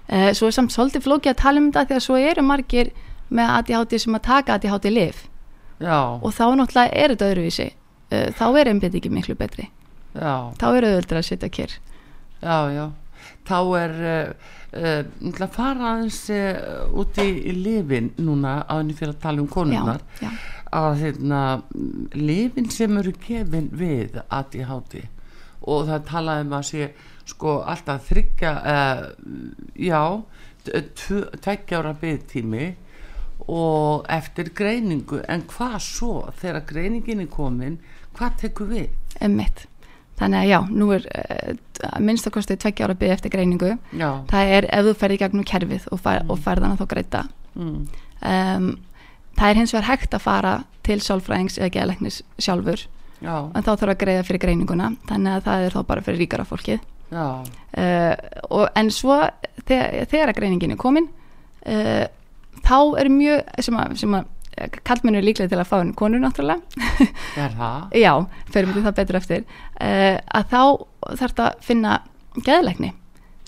[0.07, 2.89] Uh, svo er samt svolítið flókið að tala um þetta því að svo eru margir
[3.27, 5.17] með ADHD sem að taka ADHD lif
[5.83, 7.65] já, og þá náttúrulega er þetta öðruvísi.
[8.07, 9.65] Uh, þá er einbyttingi miklu betri.
[10.15, 11.75] já, Þá er auðvöldur að setja kyrr.
[12.39, 12.85] já, já.
[13.47, 19.21] Þá er uh, að fara aðeins uh, út í, lifin núna á henni fyrir að
[19.23, 20.03] tala um konunnar.
[20.21, 20.31] Já, já.
[20.77, 21.43] að hérna,
[22.15, 25.05] lifin sem eru gefin við ADHD
[25.67, 26.89] og það talaði um að sé
[27.27, 29.07] sko alltaf þryggja uh,
[29.79, 30.01] já
[30.67, 32.67] tveggja ára byggtími
[33.47, 37.79] og eftir greiningu en hvað svo þegar greiningin er komin
[38.17, 39.65] hvað tekur við Emmitt.
[40.17, 43.71] Þannig að já, nú er uh, minnst að kosti tveggja ára byggð eftir greiningu.
[43.93, 47.23] já, Það er ef þú ferði gegnum kerfið og, fær, og færðan að þá greita.
[47.55, 48.71] mm, Um,
[49.37, 50.51] það er hins vegar hægt að fara
[50.81, 52.81] til sálfræðings eða geðleiknis sjálfur.
[53.21, 54.87] Já, en þá þarf að greiða fyrir greininguna.
[55.09, 56.79] Þannig að það er þá bara fyrir ríkara fólkið.
[57.13, 57.27] já.
[57.77, 58.15] Uh,
[58.49, 59.19] og, en svo
[59.67, 61.07] þegar, þegar greiningin er komin
[61.69, 62.07] uh,
[62.65, 64.25] þá er mjög sem að, sem að
[64.87, 66.85] kallmennu er líklega til að fá henni konu náttúrulega.
[67.37, 67.93] Er það?
[68.05, 68.13] Já,
[68.53, 69.45] fyrir mig það betur eftir.
[69.77, 70.61] Uh, að þá
[71.21, 71.99] þarf það að finna
[72.45, 72.91] geðleikni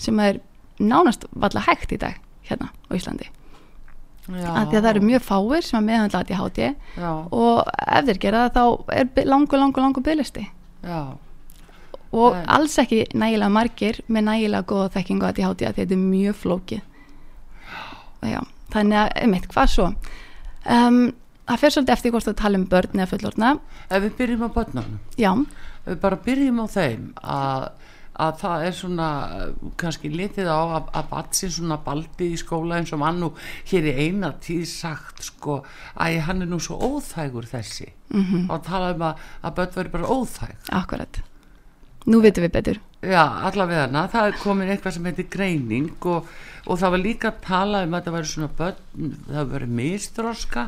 [0.00, 0.40] sem er
[0.80, 2.16] nánast valla hægt í dag
[2.48, 3.28] hérna á Íslandi.
[4.30, 6.60] Já, að að það eru mjög fáir sem að meðhandla ADHD
[7.00, 10.44] já, og ef þeir gera það þá er langur, langur, langur bygglisti
[10.84, 11.00] já,
[12.14, 12.44] og Nei.
[12.54, 16.84] alls ekki nægilega margir með nægilega góða þekkingu á ADHD að þetta er mjög flókið.
[18.30, 18.40] Já,
[18.74, 19.88] þannig að, einmitt, hvað svo
[20.64, 21.02] um,
[21.50, 23.52] það fer svolítið eftir hvort þú tala um börn eða fullorna
[23.88, 25.32] ef við byrjum á börnunum já,
[25.84, 27.64] ef við bara byrjum á þeim að,
[28.26, 29.08] að það er svona
[29.80, 33.32] kannski litið á að, að batsi svona baldi í skóla eins og mann nú
[33.70, 35.62] hér í eina tíð sagt sko
[35.96, 37.92] að hann er nú svo óþægur þessi.
[38.10, 38.50] Mm -hmm.
[38.50, 40.56] og tala um að, að börn veri bara óþæg.
[40.70, 41.22] Akkurat
[42.06, 46.28] nú vitum við betur Já, allavega hana, það komin eitthvað sem heitir greining og,
[46.66, 50.66] og það var líka að tala um að það væri svona börn, það væri mistróska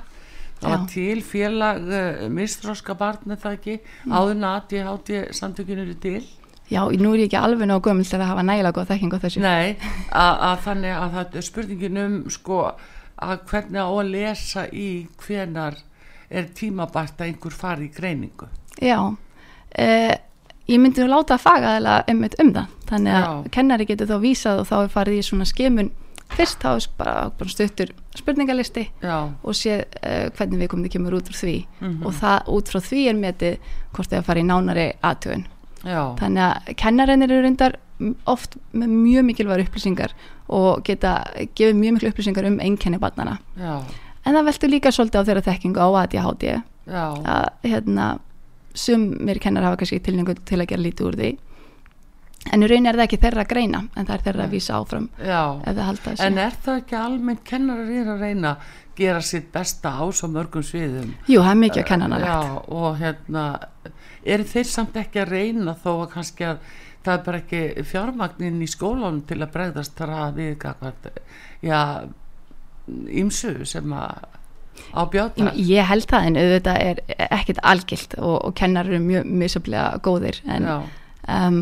[0.63, 0.87] það var Já.
[0.93, 4.15] til félag uh, mistróska barn er það ekki mm.
[4.15, 6.23] áðurna að ég hátti samtökinu eru til
[6.73, 9.23] já, nú er ég ekki alveg nóg gömul til að hafa nægilega góð þekking á
[9.27, 9.77] þessu Nei,
[10.09, 12.65] að, þannig að það er spurningin um sko
[13.23, 14.91] að hvernig á að lesa í
[15.21, 15.79] hvenar
[16.33, 18.49] er tímabært að einhver fari í greiningu
[18.81, 20.15] Já, uh,
[20.73, 22.79] ég myndi nú láta að faga eða um það.
[22.93, 23.51] Þannig að Já.
[23.57, 25.93] kennari getur þá vísað og þá er farið í svona skimun
[26.37, 31.17] fyrst þá er bara, bara stuttur spurningalisti Já, og sé uh, hvernig við komum kemur
[31.19, 31.57] út úr því.
[31.81, 31.99] Mhm.
[32.07, 35.47] og það út frá því er metið hvort þau að fara í nánari aðtögun
[35.83, 37.79] já, þannig að kennarinnir eru reyndar
[38.31, 40.15] oft með mjög mikilvægur upplýsingar
[40.53, 41.17] og geta
[41.55, 45.83] gefið mjög miklu upplýsingar um einkenni barnana en það veltur líka svolítið á þeirra þekkingu
[45.83, 48.09] á ADHD já, að hérna
[48.75, 51.33] sumir kennar hafa kannski tilningu til að gera lítið úr því.
[52.51, 54.79] En í raun er það ekki þeirra að greina en það er þeirra að vísa
[54.81, 55.05] áfram
[56.27, 60.27] En er það ekki almennt kennarar er að reyna að gera sitt besta á svo
[60.33, 61.13] mörgum sviðum?
[61.31, 63.45] Jú, það er mikið að kenna hana Já, og hérna,
[64.35, 66.67] eru þeir samt ekki að reyna þó að kannski að
[67.03, 70.53] það er bara ekki fjármagnin í skólanum til að bregðast þar að við
[73.23, 74.25] ímsu sem að
[74.93, 75.53] á bjáta.
[75.57, 80.41] Ég held það en auðvitað er ekkit algilt og, og kennar eru mjög misjaflega góðir
[80.47, 81.61] en um,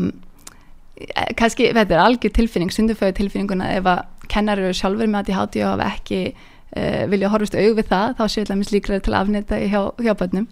[1.39, 5.73] kannski, þetta er algjör tilfinning stunduföðu tilfinninguna ef að kennar eru sjálfur með ADHD og
[5.73, 9.61] hafa ekki uh, vilja horfast aug við það þá séu þetta líklega til að afnita
[9.63, 10.47] hjá, hjá bönnum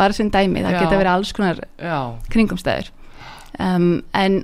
[0.00, 0.80] bara sem dæmi, það Já.
[0.80, 1.96] geta verið alls konar já,
[2.32, 2.86] kringumstæður.
[3.60, 4.38] Um, en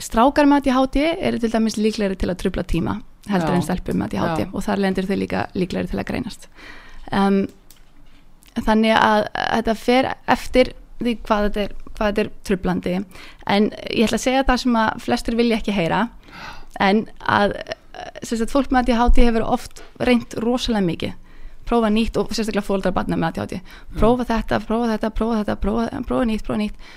[0.00, 2.96] strákar með ADHD eru til dæmis líklegri til að trubla tíma
[3.30, 4.48] heldur en stelpur með ADHD Já.
[4.50, 6.48] og þar lendir þau líka líklegri til að greinast.
[7.12, 7.44] Um,
[8.54, 14.06] þannig að þetta fer eftir því hvað þetta er, hvað þetta er trublandi en ég
[14.06, 16.04] ætla að segja það sem að flestir vilja ekki heyra
[16.82, 17.56] en að
[18.22, 21.20] sagt, fólk með ADHD hefur oft reynt rosalega mikið.
[21.64, 23.60] Prófa nýtt og sérstaklega fóldrar barna með ADHD
[23.96, 26.88] prófa þetta, prófa þetta, prófa þetta prófa, prófa nýtt, prófa nýtt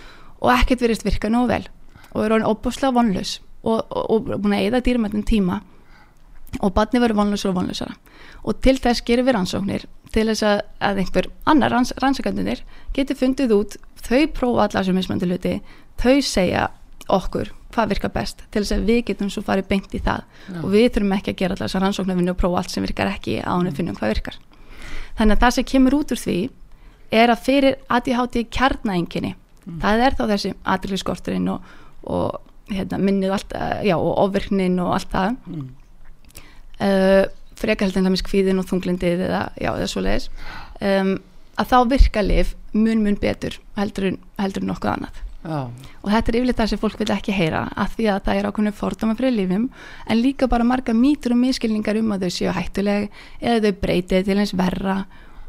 [0.43, 1.63] og ekkert verist virka nógu vel
[2.11, 5.61] og er orðin óbúslega vonlaus og, og, og búin að eyða dýrmættin tíma
[6.61, 7.95] og barni verður vonlausar og vonlausara.
[8.47, 12.63] Og til þess gerum við rannsóknir til þess að, að einhver annar ranns, rannsakandunir
[12.95, 15.55] getur fundið út þau prófa allar sem mismandi hluti
[15.99, 16.69] þau segja
[17.11, 20.23] okkur hvað virkar best til þess að við getum svo farið beint í það.
[20.47, 20.59] Já.
[20.61, 23.41] og við þurfum ekki að gera allar þessar rannsóknarvinnu og prófa allt sem virkar ekki
[23.43, 24.39] á hann finnum hvað virkar.
[25.17, 26.37] Þannig að það sem kemur út úr því
[27.17, 29.35] er að fyrir ADHD kjarnaenginni
[29.81, 31.73] það er þá þessi aðriðskorturinn og,
[32.07, 33.55] og hérna, minnið allt,
[33.85, 35.37] já, og ofvirknin og allt það.
[35.51, 35.67] Mm.
[36.83, 37.23] Uh,
[37.57, 40.29] frekar heldur en það mis kvíðin og þunglindið eða, já, eða svoleiðis.
[40.81, 41.15] Um,
[41.57, 45.23] að þá virka lif mun mun betur heldur en, heldur en nokkuð annað.
[45.47, 45.59] Já,
[46.03, 48.47] og þetta er yfirleitt það sem fólk vil ekki heyra af því að það er
[48.49, 49.67] ákveðinu fordóma fyrir lífum
[50.09, 53.05] en líka bara marga mýtur og miskilningar um að þau séu hættuleg
[53.39, 54.97] eða þau breytið til eins verra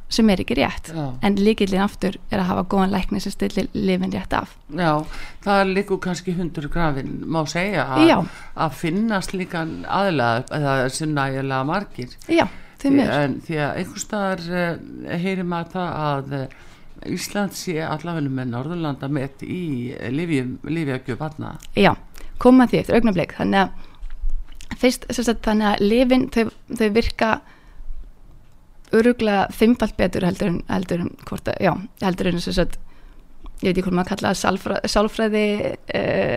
[0.08, 0.92] sem er ekki rétt.
[0.94, 1.06] Já.
[1.22, 4.54] en líkillin aftur er að hafa góðan lækni sem stillir lifin rétt af.
[4.72, 5.04] Já,
[5.44, 11.12] það er líku kannski hundur grafin, má segja að, að finnast líka aðlega eða sem
[11.12, 12.16] nægilega margir.
[12.28, 12.46] já,
[12.84, 16.48] mjög en því að einhvers staðar uh, heyri maður það að uh,
[17.06, 21.92] Ísland sé allavega með Norðurlanda með í lífjagjöf batna Já,
[22.42, 23.36] koma að því eftir augnablik.
[23.38, 23.60] Þannig
[24.72, 27.30] að fyrst sagt, þannig að lifin þau, þau virka
[28.96, 31.72] öruglega fimmfalt betur heldur en heldur en hvort að, já,
[32.05, 32.79] heldur en sem sagt
[33.59, 35.46] ég veit ekki hvort maður kalla það sálfræði, sálfræði
[35.98, 36.37] uh,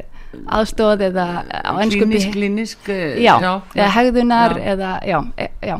[0.57, 3.35] aðstóð eða á ennsku klínisk, klínisk uh, já,
[3.75, 4.63] eða hegðunar já.
[4.73, 5.77] eða, já, e, já.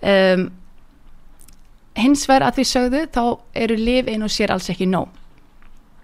[0.00, 0.44] Um,
[2.00, 3.24] hins vegar að því sögðu þá
[3.64, 5.16] eru lif einu sér alls ekki nóg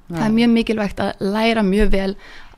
[0.07, 2.13] það er mjög mikilvægt að læra mjög vel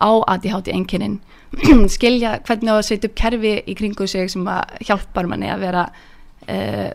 [0.05, 1.19] á ADHD einkennin
[1.97, 5.65] skilja hvernig á að setja upp kerfi í kringu sig sem að hjálpar manni að
[5.65, 6.91] vera uh,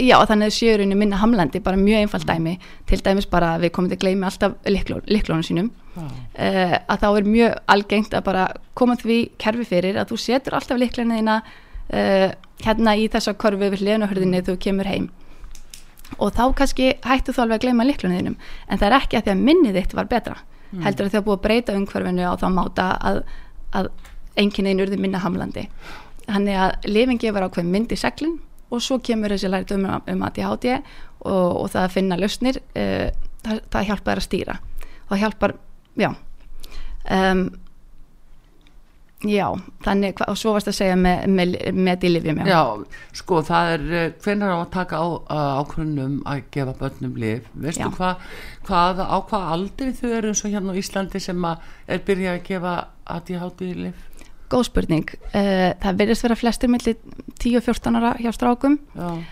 [0.00, 2.58] já þannig að sjöurinu minna hamlandi bara mjög einfalt dæmi.
[2.88, 5.70] Til dæmis bara við komum til að gleymi alltaf liklónu sínum.
[5.92, 6.04] Já.
[6.04, 10.56] uh, að þá er mjög algengt að bara koma því kerfi fyrir að þú setur
[10.56, 12.30] alltaf liklana þína uh,
[12.64, 15.10] hérna í þessa korfu við hliðunahörðinni þegar þú kemur heim.
[16.16, 19.26] Og þá kannski hættu þú alveg að gleyma liklunum þínum en það er ekki að
[19.26, 20.38] því að minnið þitt var betra.
[20.80, 23.18] Heldur að það er búið að breyta umhverfinu á þá máta að,
[23.76, 23.90] að
[24.40, 25.66] enginn einu urði minna hamlandi
[28.72, 33.08] Og svo kemur þessi lært um, um ADHD og, og það að finna lausnir, uh,
[33.44, 34.58] það, það hjálpar að stýra.
[35.10, 35.52] Það hjálpar,
[36.00, 36.08] já,
[37.12, 37.42] um,
[39.22, 39.44] já,
[39.84, 42.48] þannig, hva- og svo varst að segja með, með, með dílifjum, já.
[42.50, 42.62] Já,
[43.20, 43.84] sko það er
[44.24, 45.06] hvernig á að taka á
[45.62, 47.92] ákvörnum að gefa börnum lif veistu Já.
[47.98, 48.24] hvað,
[48.66, 52.38] hvað á hvað aldri þau eru eins og hérna á Íslandi sem að er byrjað
[52.40, 52.74] að gefa
[53.18, 54.02] ADHD lif
[54.52, 55.08] Góð spurning.
[55.32, 56.92] Uh, það verðist vera flestir milli
[57.40, 59.22] 10-14 ára hjá strákum, uh,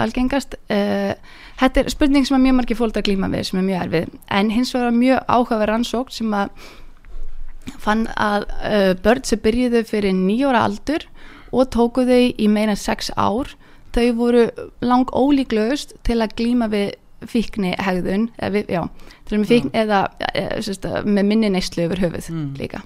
[0.00, 0.56] algengast.
[0.66, 1.14] Uh,
[1.60, 4.18] þetta er spurning sem að mjög margir fólk að glíma við, sem er mjög erfið.
[4.40, 6.68] En hins vegar mjög áhugaverð rannsókn sem að
[7.80, 8.46] fann að
[9.04, 11.04] börn sem byrjuðu fyrir nýjóra aldur
[11.52, 13.52] og tóku þau í meira en 6 ár,
[13.94, 14.46] þau voru
[14.82, 16.94] lang ólíklaust til að glíma við
[17.28, 18.82] fíkni hegðun, eða, já,
[19.28, 22.54] fíkni eða e, sérst, með minni neyslu yfir höfuð Mm.
[22.56, 22.80] líka.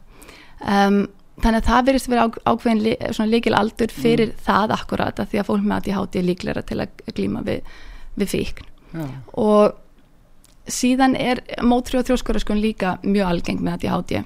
[0.64, 1.07] Um,
[1.42, 5.49] þannig að það verðist vera á, ákveðin líkil aldur fyrir það akkurat að því að
[5.49, 7.73] fólk með ADHD er líklega til að glíma við,
[8.20, 8.68] við fíkn.
[8.94, 9.09] Já,
[9.42, 14.23] og síðan er mótri og þjóskaraskun líka mjög algeng með ADHD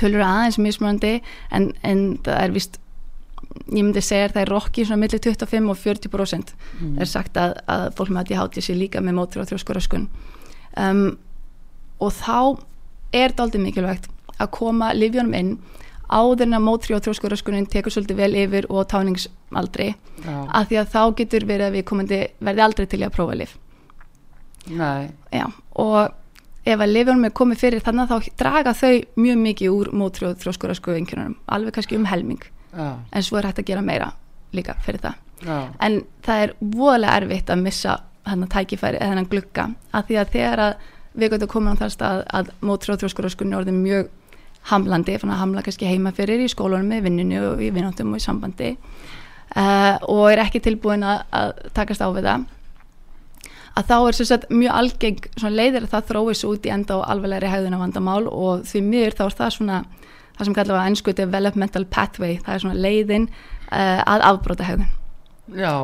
[0.00, 1.18] tölur aðeins mismunandi
[1.54, 2.78] en, en það er vist
[3.70, 6.52] ég myndi segja að það er rokki millir 25 og 40%
[7.02, 10.06] er sagt að, að fólk með ADHD sé líka með mótri og þjóskaraskun
[10.78, 11.04] um,
[12.00, 12.38] og þá
[13.12, 14.08] er það aldrei mikilvægt
[14.40, 15.52] að koma livjónum inn
[16.10, 19.94] áður en að mótri og þjóskaraskunin tekur svolítið vel yfir og táningsaldri.
[20.26, 23.56] Af því að þá getur verið að við komandi verði aldrei til að prófa lif
[24.68, 25.10] nei.
[25.32, 25.46] Já,
[25.80, 26.10] og
[26.68, 30.28] ef að lifjónum er komið fyrir þannig að þá draga þau mjög mikið úr mótri
[30.28, 32.42] og þróskurasku einhvernum, alveg kannski um helming.
[32.74, 34.12] Já, en svo er hægt að gera meira
[34.54, 35.18] líka fyrir það.
[35.46, 40.18] já, En það er voðalega erfitt að missa þennan tækifæri eða þennan glugga af því
[40.20, 40.88] að þegar að
[41.20, 44.10] við gotum komin á það stað að mótri og þróskuraskunni orðin mjög
[44.68, 48.20] hamlandi, fann að hamla kannski heima fyrir í skólunum með vinninu og í vinnáttum og
[48.20, 48.74] í sambandi.
[49.50, 52.44] Uh, og er ekki tilbúin að, að takast á við það.
[53.80, 57.50] Að þá er sagt mjög algeng leiðir að það þróis út í enda og alveglegri
[57.50, 59.80] hegðuna vandamál og því miður þá er það svona
[60.36, 64.96] það sem kallar á ennsku developmental pathway það er svona leiðin uh, að afbróta hegðun.
[65.50, 65.74] Já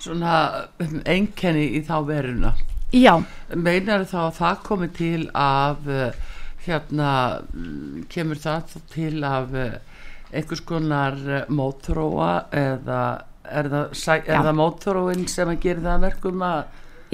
[0.00, 0.34] svona
[0.80, 2.54] um, einkenni í þá veruna.
[2.90, 3.20] Já,
[3.54, 6.29] meinar þá að það komi til af uh,
[6.70, 7.10] hérna
[7.52, 9.74] mm, kemur það til af uh,
[10.30, 13.02] einhvers konar uh, mótþróa eða
[13.50, 16.60] er það, er það mótþróin sem að gera það að verkum að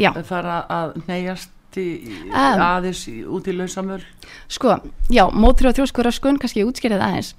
[0.00, 1.86] já, fara að neyjast í,
[2.30, 2.62] Um.
[2.62, 4.00] aðeins út í lausamöl
[4.48, 4.78] sko,
[5.12, 7.34] já, mótri og þjóskuröskun kannski útskýrið aðeins.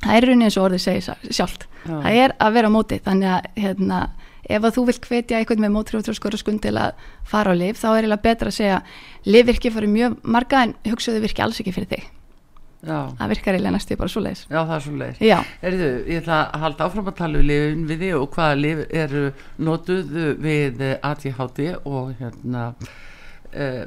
[0.00, 1.68] Það er raunin eins og orðið segir sjálft.
[1.84, 1.94] Já.
[2.02, 4.00] það er að vera móti þannig að hérna,
[4.48, 7.80] ef að þú vilt hvetja einhvern með mótri og þjóskuröskun til að fara á lif
[7.80, 8.82] þá er eiginlega betra að segja
[9.28, 12.12] lif virki fyrir mjög marga en hugsaðu virki alls ekki fyrir þig.
[12.84, 15.86] Já, það virkar eiginlega næstu bara svo leiðis já það er svo leir já, Erðu,
[16.04, 19.22] ég ætla að halda áfram að tala við lifin við þig og hvaða lif eru
[19.68, 23.80] notuð við ADHD og hérna uh,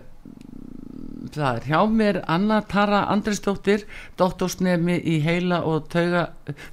[1.35, 3.85] það er hjá mér Anna Tara Andrisdóttir
[4.19, 6.27] doktorsnemi í heila og tauga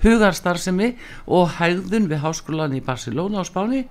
[0.04, 0.92] hugarstarfsemi
[1.26, 3.84] og hægðun við háskólan í Barcelona á Spáni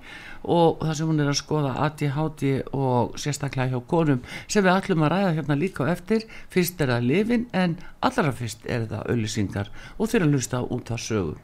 [0.44, 2.44] og það sem hún er að skoða ADHD
[2.76, 6.28] og sérstaklega hjá konum sem við ætlum að ræða hérna líka eftir.
[6.52, 10.92] Fyrst er það lifin en allra fyrst er það öllisingar og þeir að hlusta út
[10.92, 11.40] á sögu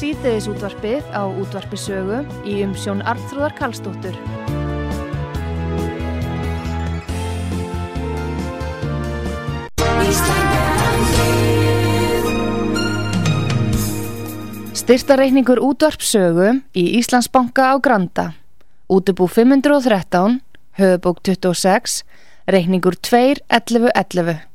[0.00, 4.14] Síðdeðis útvarpið á útvarpisögu í umsjón Arnþróðar Karlsdóttur.
[14.72, 18.24] Styrtareikningur útvarpsögu í Íslandsbanka á Granda.
[18.88, 20.40] Útubú 513,
[20.80, 22.06] höfubók 26,
[22.48, 24.48] reikningur 2.11.11.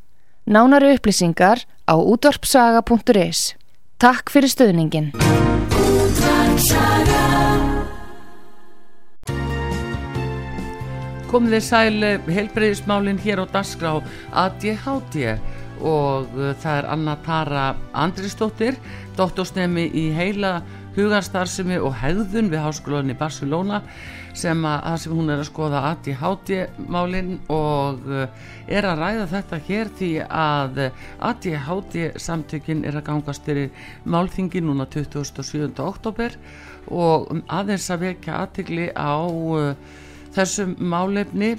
[0.49, 3.53] Nánari upplýsingar á útvarpsaga.is.
[3.95, 5.13] Takk fyrir stöðningin.
[11.35, 13.89] komið þið sæl helbreyðismálin hér á dagskrá
[14.39, 15.33] ADHD
[15.83, 18.77] og uh, það er Anna Tara Andrisdóttir
[19.17, 20.61] doktorsnemi í heila
[20.95, 23.81] hugarstarfsemi og hegðun við háskólan í Barcelona
[24.35, 26.51] sem að, að sem hún er að skoða ADHD
[26.91, 28.25] málin og uh,
[28.67, 34.63] er að ræða þetta hér því að uh, ADHD samtökin er að gangast fyrir málþingi
[34.65, 35.71] núna 27.
[35.85, 36.35] oktober
[36.91, 39.71] og um, aðeins að vekja aðtigli á uh,
[40.35, 41.55] þessum málefni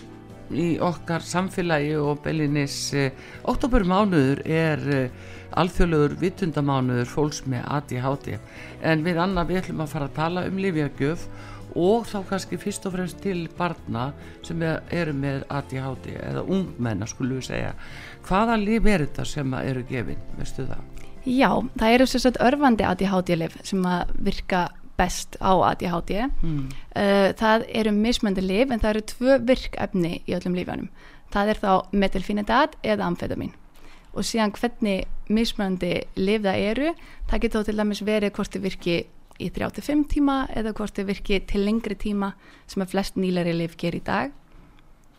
[0.54, 3.10] í okkar samfélagi og beilinnis eh,
[3.50, 5.24] oktobermánuður er eh,
[5.56, 8.36] alþjóðlegur vittundamánuður fólks með ADHD
[8.86, 11.26] en við annað við ætlum að fara að tala um lifjagjöf
[11.76, 14.08] og þá kannski fyrst og fremst til barna
[14.46, 17.74] sem er- eru með ADHD eða ungmenna skulum við segja
[18.26, 20.82] hvaða líf er þetta sem eru gefin, veistu það?
[21.26, 26.30] Já, það eru sagt örfandi ADHD-lif sem að virka best á ADHD.
[26.42, 26.68] Mm.
[26.96, 30.88] Uh, það eru mismöndi lif en það eru tvö virkefni í öllum lífanum.
[31.34, 33.52] Það er þá metilfinidat eða amfetamin.
[34.16, 36.94] Og síðan hvernig mismöndi lif það eru,
[37.28, 38.96] það getur þá til dæmis verið hvort þið virki
[39.42, 42.32] í 35 tíma eða hvort þið virki til lengri tíma
[42.66, 44.32] sem að flest nýlari lif ger í dag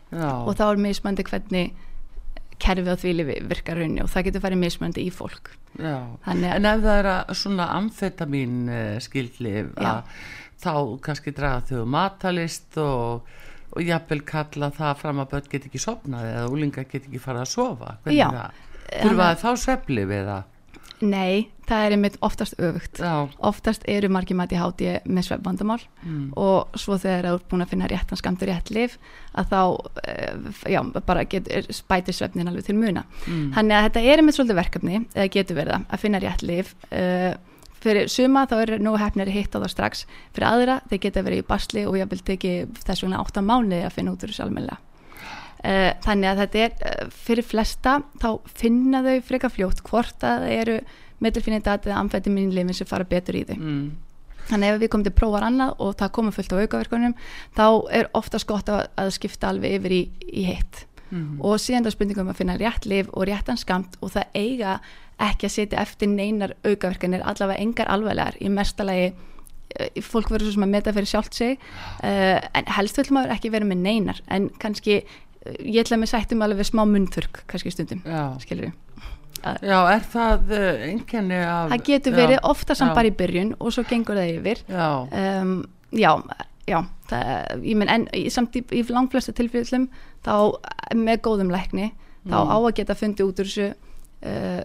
[0.08, 1.76] Já, og þá er mismöndi hvernig
[2.62, 5.52] kerfið á því lifi virkar raunni og það getur farið mismöndi í fólk.
[5.78, 9.68] En ef það er að svona amfetamin uh, skildlif
[10.58, 10.72] þá
[11.04, 13.28] kannski draga þau matalist og,
[13.70, 17.44] og jafnvel kalla það fram að börn get ekki sopnað eða úlinga get ekki farið
[17.44, 18.28] að sofa Hvernig Já.
[18.34, 18.64] það?
[18.88, 20.38] Þurfa það þá sveflif eða?
[21.02, 22.98] Nei, það er einmitt oftast öfugt.
[22.98, 26.32] Já, oftast eru margir mati háti með svefnvandamál Mm.
[26.36, 28.98] og svo þegar þú ert búin að finna réttan skamtur rétt lif
[29.34, 33.52] að þá uh, já, bara getur spæti svefnin alveg til muna Mm.
[33.54, 36.74] þannig að þetta er einmitt svolítið verkefni eða getur verið það, að finna rétt lif
[36.92, 37.34] uh,
[37.78, 41.38] fyrir suma þá er nú hefnir hitt á það strax, fyrir aðra þeir geta verið
[41.44, 44.42] í basli og ég vil teki þess vegna átta mánuði að finna út úr þessu
[44.48, 44.87] almennilega Uh,
[46.04, 48.28] þannig að þetta er uh, fyrir flesta þá
[48.58, 50.76] finna þau freka fljótt hvort að það eru
[51.24, 53.86] metilfinidat eða amfetaminlifin sem fara betur í þau mm.
[54.52, 57.16] þannig ef við komum til prófar annað og það komum fullt á aukaverkunum
[57.58, 57.66] þá
[57.98, 61.38] er oftast gott að, að skipta alveg yfir í, í hitt Mm.
[61.40, 64.74] og síðan er spurningum að finna rétt lif og réttan skamt og það eiga
[65.24, 70.58] ekki að setja eftir neinar aukaverkanir allavega engar alvarlegar í mestalagi eh, fólk verður svo
[70.58, 71.56] sem að meta fyrir sjálft sig
[72.04, 75.00] uh, en helst vil maður ekki vera með neinar en kannski
[75.62, 78.34] ég ætla með sættum alveg smá munnþurk kannski stundum, Já.
[78.42, 78.76] skilur við
[79.62, 83.52] Já, er það uh, einkenni af það getur já, verið ofta samt bara í byrjun
[83.62, 85.52] og svo gengur það yfir Já, um,
[85.94, 86.10] já,
[86.66, 86.78] já
[87.08, 89.86] það, ég menn en samt í, í langflestu tilfellum
[90.26, 90.34] þá
[90.98, 92.50] með góðum lækni þá Mm.
[92.50, 94.62] á að geta fundið út úr þessu uh,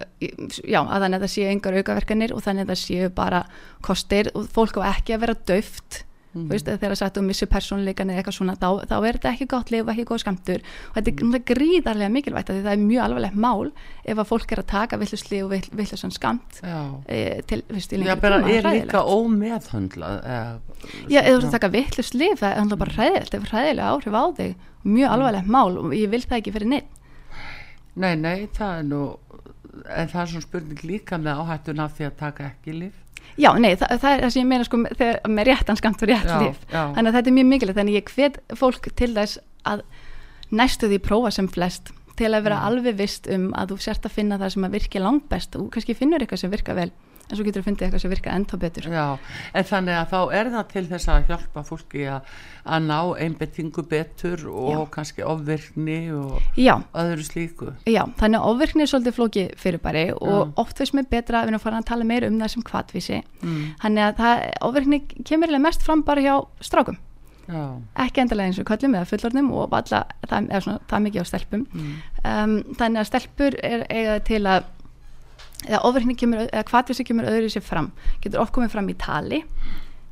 [0.65, 3.43] já, að þannig að það séu engar aukaverkanir og þannig að það séu bara
[3.85, 5.99] kostir og fólk á ekki að vera döft.
[6.33, 6.47] Mm.
[6.49, 9.47] veist, þegar það sagt um missi persónuleikan eða eitthvað svona, þá, þá er þetta ekki
[9.53, 11.37] gott lif og ekki góð skamtur og þetta er mm.
[11.49, 13.71] gríðarlega mikilvægt því það er mjög alvarlegt mál
[14.03, 18.01] ef að fólk er að taka villusli og villusan skamt já e, til, veist, í
[18.01, 18.89] Já, lengri tíma, er hræðilegt.
[18.89, 20.53] líka ómeðhöndlað eða,
[21.07, 23.53] Já, eða þú ert að taka vittlust lif, það er náttúrulega bara hræðilegt, það er
[23.53, 26.99] hræðilega áhrif á þig, mjög alvarlegt mál og ég vil það ekki fyrir neitt.
[27.93, 29.03] Nei, nei, það er nú
[29.89, 33.02] en það er svona spurning líka með áhættun af því að taka ekki lif
[33.39, 36.29] Já, nei, það, það er það sem ég meina sko með, réttan skamt og rétt
[36.29, 36.59] Já, lif.
[36.69, 36.81] já.
[36.93, 39.83] Þannig að þetta er mjög mikilvægt, þannig að ég hvet fólk til þess að
[40.53, 44.15] næstu því prófa sem flest til að vera alveg vist um að þú sért að
[44.19, 46.91] finna það sem að virki langt best og kannski finnur eitthvað sem virka vel
[47.29, 48.87] en svo getur þú fundið eitthvað sem virka ennþá betur.
[48.93, 49.05] Já,
[49.53, 52.33] en þannig að þá er það til þess að hjálpa fólki að,
[52.65, 54.81] að ná einbettingu betur og Já.
[54.97, 60.35] kannski ofvirkni og Já, öðru slíku Já, þannig að ofvirkni er svolítið flóki fyrirbæri og
[60.35, 60.53] Já.
[60.65, 63.23] oft veist mér betra að við erum farin að tala meira um það sem kvatvísi.
[63.41, 63.63] mm.
[63.81, 66.99] Þannig að það, ofvirkni kemur mest fram bara hjá strákum.
[67.43, 67.63] Já,
[67.99, 71.65] Ekki endilega eins og köllum eða fullornum og alla, er það er mikið á stelpum.
[71.73, 71.95] mm.
[72.23, 74.69] Um, þannig að stelpur er eiga til að
[75.67, 77.91] eða ofvirkni kemur, eða kvatvísi kemur öðru sér fram.
[78.23, 79.43] Getur oft komið fram í tali.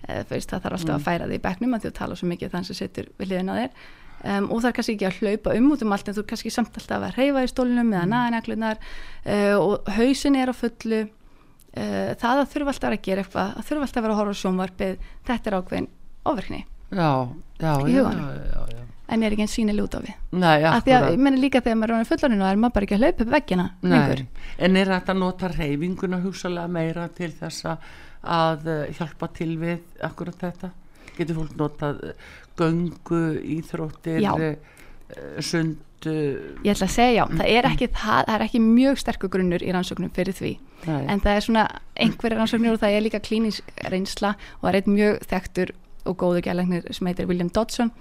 [0.08, 2.54] Eða, veist, það þarf alltaf að færa þig í bekknum að þú tala svo mikið
[2.54, 3.82] þannig sem setur við hliðina á þér.
[4.22, 6.28] Um, og það er kannski ekki að hlaupa um út um allt en þú er
[6.30, 11.00] kannski samt alltaf að reyfa í stólunum eða naðanaklunar uh, og hausin er á fullu
[11.08, 14.38] uh, það að þurfa alltaf að gera eitthvað að þurfa alltaf að vera að horfa
[14.44, 15.90] sjónvarpið þetta er ákveðin
[16.30, 17.10] ofverkni já,
[17.58, 18.84] já, já, já, já.
[19.12, 20.14] En er ekki einn sínileg út á við.
[20.42, 22.76] Nei, af því að ég menna líka þegar maður er orðinn fullorðinn og er maður
[22.78, 24.24] bara ekki að hlaupa upp veggina lengur.
[24.24, 29.58] Nei, en er þetta að nota reyfinguna hugsalega meira til þess að- eh, hjálpa til
[29.58, 30.72] við akkurat þetta?
[31.18, 32.14] Getur fólk notað eh,
[32.58, 33.22] göngu,
[33.60, 34.34] íþróttir, Já.
[34.40, 38.98] eh, sund, ég ætla að segja já, það er ekki, það, það er ekki mjög
[38.98, 40.52] sterkur grunnur í rannsóknum fyrir því.
[40.88, 44.70] Nei, en það er svona einhverja rannsóknir og það er líka klínisk reynsla og það
[44.72, 45.74] er einn mjög þekktur
[46.10, 47.92] og góðu gælæknir sem heitir William Dodson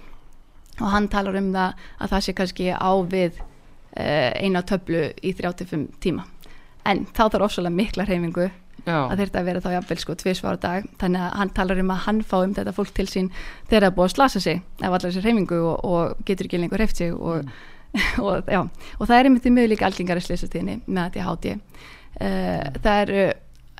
[0.79, 5.33] og hann talar um það að það sé kannski á við uh, eina töflu í
[5.37, 6.25] 35 tíma.
[6.87, 10.63] En þá þarf ofsalega mikla hreyfingu já, að þetta vera þá jafnvel sko tvisvar á
[10.63, 10.87] dag.
[11.01, 13.29] Þannig að hann talar um að hann fá um þetta fólk til sín
[13.69, 16.61] þegar það er búið að slasa sig af allar þessi hreyfingu og, og getur ekki
[16.61, 17.51] lengur hreyft sig og,
[18.25, 18.61] og, já,
[18.97, 23.01] og það er einmitt því miður líka algengari slýsatíðinni með að því háti uh, það
[23.05, 23.25] eru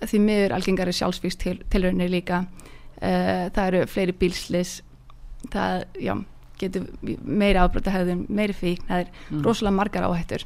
[0.01, 2.45] því miður algengari sjálfsvíks til, tilraunir líka.
[3.01, 4.79] Uh, það eru fleiri bílslis
[5.49, 6.13] það, já,
[6.61, 6.87] getur
[7.25, 7.91] meiri afbrota
[8.29, 9.43] meiri fíkn, það er Mm.
[9.45, 10.45] rosalega margar áhættur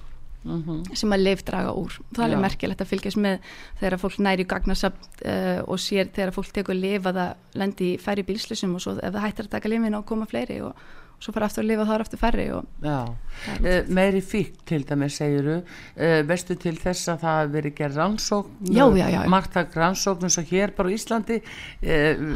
[0.94, 1.96] sem að lif draga úr.
[2.14, 2.42] Það er Já.
[2.44, 3.40] merkilegt að fylgjast með
[3.80, 7.98] þegar fólk næri gagnasamt uh, og sér þegar fólk tekur lif að það lendi í
[8.00, 10.76] færri bílslisum og svo ef það hættir að taka lifin og koma fleiri og,
[11.16, 14.84] og svo fara aftur að lifa og það er aftur færri uh, meiri fík til
[14.88, 20.52] dæmis segiru, uh, veistu til þess að það verið gerð rannsókn margtak rannsókn eins og
[20.52, 21.42] hér bara á Íslandi?
[21.86, 22.36] Uh,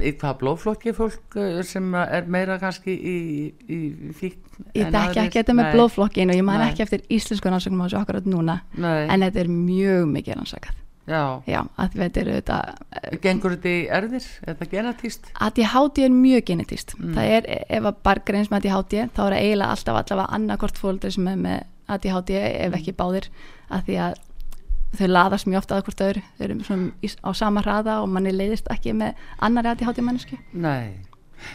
[0.00, 1.38] í hvað blóðflokki fólk
[1.68, 3.16] sem er meira kannski í,
[3.68, 3.80] í
[4.16, 4.40] fík
[4.74, 8.00] ég þekki ekki þetta með blóðflokkin og ég man ekki eftir íslensku rannsóknum á þessu
[8.00, 10.84] akkurat núna Nei, en þetta er mjög mikið rannsakað.
[11.08, 12.58] Já, Já, að þetta er þetta
[13.24, 15.32] gengur þetta í erðir, er þetta genatíst?
[15.48, 19.42] ADHD er mjög genetist það er, ef að barn greins með ADHD þá er það
[19.42, 23.28] eiginlega alltaf allavega annarkort fóldri sem er með ADHD ef ekki báðir
[23.72, 24.22] að því að
[24.98, 28.70] þau laðast mjög ofta að hvort öðru þau eru á sama hraða og manni leiðist
[28.72, 30.96] ekki með annari ADHD mannesku Nei,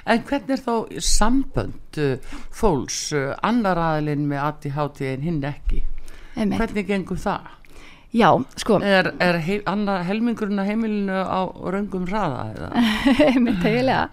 [0.06, 5.82] en hvernig er þá sambönd uh, fólks, uh, annar aðilinn með ADHD en hinn ekki?
[6.34, 6.58] Einmitt.
[6.62, 7.50] Hvernig gengur það?
[8.14, 8.28] Já,
[8.62, 12.84] sko, Er, er hei, annar helmingurinn á heimilinu á röngum hraða eða?
[13.32, 14.04] einmitt eiginlega.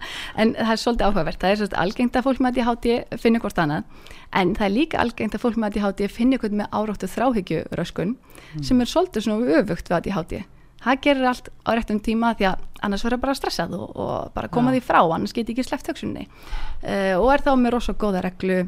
[0.41, 3.61] En það er svolítið áhugavert, það er svolítið algengt að fólk með ADHD finni hvort
[3.61, 4.07] annað.
[4.41, 8.17] En það er líka algengt að fólk með ADHD finni hvort með áráttu þráhyggju röskun
[8.65, 10.41] sem er svolítið svona öfugt við ADHD
[10.81, 14.49] það gerir allt á réttum tíma því að annars verður bara stressað og, og bara
[14.53, 14.77] koma Já.
[14.77, 18.63] því frá, annars geti ekki sleppt hugsunni uh, og er þá með rosa góða reglu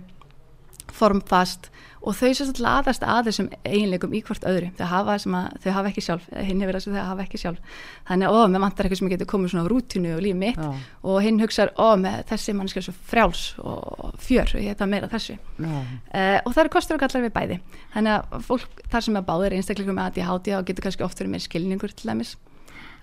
[0.93, 1.69] formfast
[2.03, 4.69] og þau sem sagt laðast að þessum eiginleikum í hvort öðru.
[4.75, 7.75] Þau hafa að þau hafa ekki sjálf hinn hefur þessu þau hafa ekki sjálf.
[8.09, 10.59] Þannig að ó, mér vantar eitthvað sem getur komið svona á rútinu og líf mitt
[10.59, 10.69] Já.
[11.07, 14.89] og hinn hugsar, ó, með þessi mannskja er svo frjáls og fjör og ég þetta
[14.91, 15.37] meira af þessu.
[15.39, 17.59] Já, uh, og það eru kostur og gallar við bæði.
[17.93, 21.37] Þannig að fólk þar sem er báðir einstakleikum með ADHD og getur kannski oft verið
[21.37, 22.33] meir skilningur til dæmis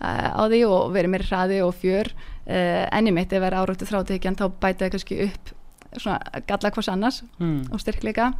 [0.04, 2.12] uh, á því og verið meir hraði og fjör.
[2.44, 5.54] Uh, enni mitt ef er áráttu þráttekjan þá bæta það kannski upp
[5.96, 7.70] svona galla hvers annars mm.
[7.72, 8.32] og styrkleika.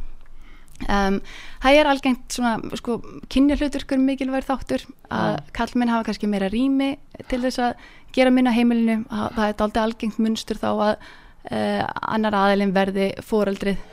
[0.89, 1.19] Um,
[1.61, 2.97] það er algengt svona sko,
[3.29, 4.85] kynja hluturkur mikilvægur þáttur.
[5.13, 6.95] Að kallmenn hafa kannski meira rými
[7.29, 9.03] til þess að gera minna heimilinu.
[9.11, 11.81] Það það er aldrei algengt munstur þá að uh,
[12.15, 13.89] annar aðilinn verði fóreldrið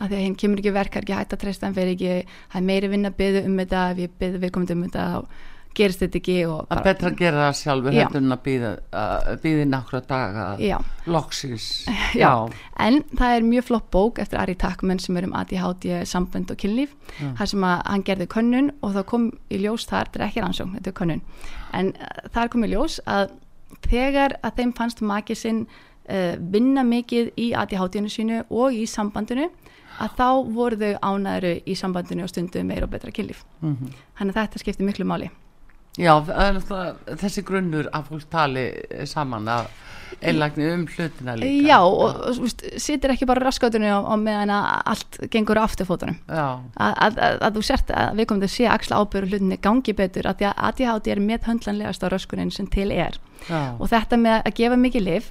[0.00, 2.60] að því að hinn kemur ekki verkar ekki hægt að treysta hann fyrir ekki það
[2.60, 5.18] er meiri vinna að byggja um þetta ef ég byggja viðkomandi um þetta þá
[5.76, 10.46] gerist þetta ekki og að betra að gera það sjálfur en að í nokkra daga.
[10.60, 10.76] Já.
[11.06, 11.66] loksins.
[12.22, 12.30] Já.
[12.80, 16.58] En það er mjög flott bók eftir Ari Takman sem er um ADHD, sambönd og
[16.60, 20.26] kynlíf þar sem að hann gerði könnun og það kom í ljós þar, þetta er
[20.28, 21.22] ekki rannsókn, þetta er könnun.
[21.76, 23.36] En uh, þar kom í ljós að
[23.86, 29.46] þegar að þeim fannst maki sinn uh, vinna mikið í ADHD-inu sínu og í sambandinu
[30.00, 33.44] að þá voru þau ánæðru í sambandinu og stundu meira og betra kynlíf.
[33.60, 33.94] Mhm.
[34.18, 35.30] þannig að þetta skiptir miklu máli
[35.98, 36.14] Já,
[37.18, 38.66] þessi grunnur að fólk tali
[39.10, 39.70] saman að
[40.20, 41.66] einlægni um hlutina líka.
[41.68, 46.18] Já, og, veist, situr ekki bara raskatunni á, á meðan að allt gengur á afturfótunum.
[46.30, 47.18] Að,
[47.56, 50.62] þú sért að við komum að sé axla ábyrðu hlutinni gangi betur að því að
[50.68, 53.18] ADHD er meðhöndlanlegast á röskunin sem til er
[53.48, 55.30] já, og þetta með að gefa mikið lif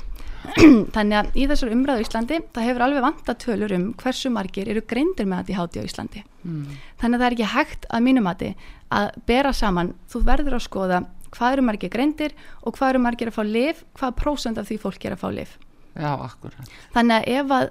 [0.96, 4.84] þannig að í þessar umræðu Íslandi það hefur alveg vanta tölur um hversu margir eru
[4.88, 6.24] greindir með ADHD á Íslandi.
[6.48, 6.78] Mm.
[7.02, 8.54] þannig að það er ekki hægt að mínum mati
[8.96, 11.02] að bera saman, þú verður að skoða
[11.36, 14.80] hvað eru margir greindir og hvað eru margir að fá lif, hvað prósent af því
[14.82, 15.58] fólk er að fá lif
[16.00, 16.74] já, akkurat.
[16.96, 17.70] Þannig að ef að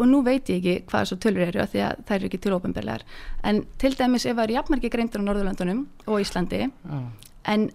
[0.00, 2.54] og nú veit ég ekki hvað svo tölur eru því að þær eru ekki til
[2.56, 3.04] ópenbarlegar
[3.44, 7.00] en til dæmis ef það eru jafnmargi greindur á Norðurlöndunum og Íslandi já.
[7.52, 7.66] en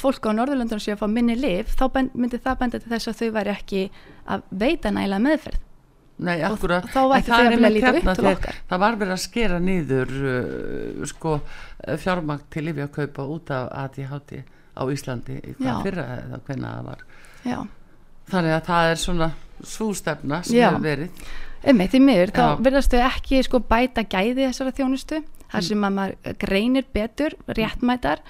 [0.00, 3.18] fólk á Norðurlöndunum sé að fá minni lif þá myndi það benda til þess að
[3.20, 3.82] þau væri ekki
[4.30, 5.66] að veita nægilega meðferð.
[6.20, 8.56] Nei, akkurat þá En það er einmitt hérna til þegar.
[8.68, 11.36] Það var verið að skera niður uh, sko,
[12.02, 14.42] fjármagn til lifi að kaupa út af ADHD
[14.76, 17.06] á Íslandi í hvað fyrra eða hvernig það var.
[17.40, 17.58] Já,
[18.30, 19.30] Þannig að það er svona
[19.66, 21.24] sústefna sem hefur verið.
[21.70, 22.52] Um því miður, þá Já.
[22.64, 25.18] verðast þau ekki sko bæta gæði þessara þjónustu
[25.50, 28.22] þar sem að maður greinir betur réttmætar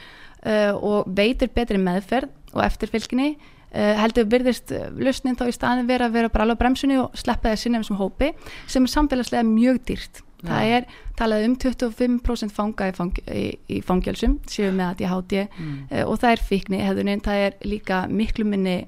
[0.46, 5.90] uh, og veitir betri meðferð og eftirfylgni uh, heldur virðist uh, lausnin þá í staðin
[5.90, 8.32] vera að vera bara alveg á bremsunni og sleppa það sinni sem hópi
[8.66, 10.76] sem er samfélagslega mjög dýrt það Já.
[10.78, 10.86] er
[11.18, 15.76] talað um 25% fanga í, fang, í, í fangjálsum séu með ADHD mm.
[15.90, 18.78] uh, og það er fíkni hefðunin, það er líka miklu minni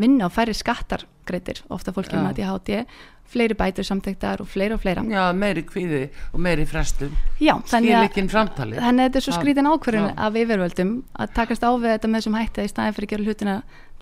[0.00, 2.84] vinna og færri skattar greitir ofta fólki með ADHD
[3.26, 5.02] fleiri bætur samþektar og fleira og fleira.
[5.10, 7.14] Já, meiri kvíði og meiri frestun.
[7.42, 8.82] Já, þannig að, Skilíkin framtalið.
[8.84, 10.14] þannig að þetta er svo skrítin ákvörðun Já.
[10.26, 13.26] af yfirvöldum að takast á við þetta með þessum hætti í staðin fyrir að gera
[13.26, 13.56] hlutina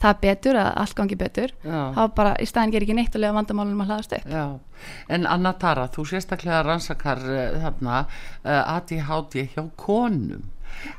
[0.04, 3.36] það betur, að allt gangi betur þá bara í staðin gerir ekki neitt að lega
[3.38, 4.26] vandamálunum að hlaðast upp.
[4.34, 4.44] Já,
[5.16, 10.50] en Anna Tara, þú sérstaklega rannsakar uh, þarna uh, ADHD hjá konum.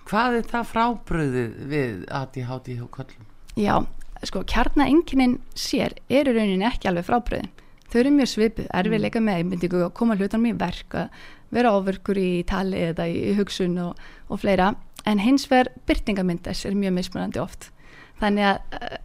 [0.07, 3.29] Hvað er það frábröðið við ADHD hjá kollum?
[3.59, 3.75] Já,
[4.23, 7.51] sko, kjarnaenginin sér eru rauninni ekki alveg frábröðin
[7.95, 11.23] þau eru mjög svipuð, erfiðleika með einbindingu og koma hlutunum í verk að
[11.55, 14.73] vera ofurkur í tali eða í hugsun og, og fleira.
[15.07, 17.69] En hins vegar byrtingamynd þess er mjög mismunandi oft.
[18.19, 18.97] Þannig að uh,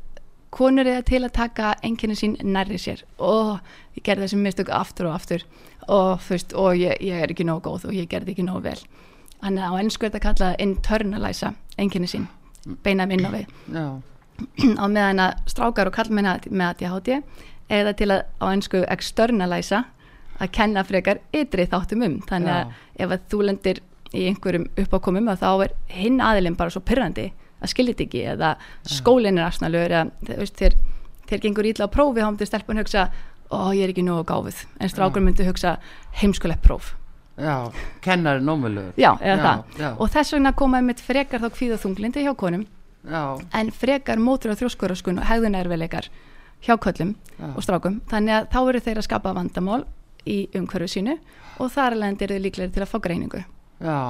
[0.51, 3.05] konur er til að taka einkenni sín nærri sér.
[3.23, 3.61] Og
[3.95, 5.47] ég gerði þessi mistök aftur og aftur.
[5.87, 8.79] Og veist, og ég, ég er ekki nóg góð og ég gerði ekki nóg vel.
[9.41, 12.27] Þannig að á ennsku er þetta kallað internaliza einkenni sín,
[12.85, 13.53] beina minn á við.
[13.73, 13.85] Já,
[14.83, 17.21] á meðan að strákar og kallmenn með ADHD
[17.71, 19.85] eða til að á einsku externaliza
[20.41, 22.19] að kenna frekar ytri þáttum um.
[22.29, 22.75] Þannig að
[23.05, 23.83] ef að þú lendir
[24.17, 27.29] í einhverjum uppákomum að þá er hinn aðilinn bara svo pyrrandi
[27.61, 28.55] að skilja þetta ekki eða
[28.89, 30.79] skólinn er asnalur eða þér,
[31.29, 33.11] þér gengur ítla á prófi þá myndir stelpun hugsa
[33.51, 34.65] ó ég er ekki nógu gáfuð.
[34.81, 35.77] En strákur myndi hugsa
[36.23, 36.95] heimskulegt próf.
[37.41, 37.71] Já,
[38.05, 38.91] kennari nómulur.
[39.01, 39.79] Já, eða Já, það.
[39.81, 39.91] já.
[39.97, 42.67] og þess vegna koma einmitt frekar þá kvíða þunglindi hjá konum
[43.05, 46.11] já, en frekar mótur og þrjóskuraskun og hegðunarveikar
[46.65, 47.49] hjá köllum Já.
[47.57, 49.85] og strákum þannig að þá eru þeir að skapa vandamál
[50.29, 51.17] í umhverfu sínu
[51.61, 53.41] og þar alveg eru þið líklegri til að fá greiningu
[53.81, 54.01] já,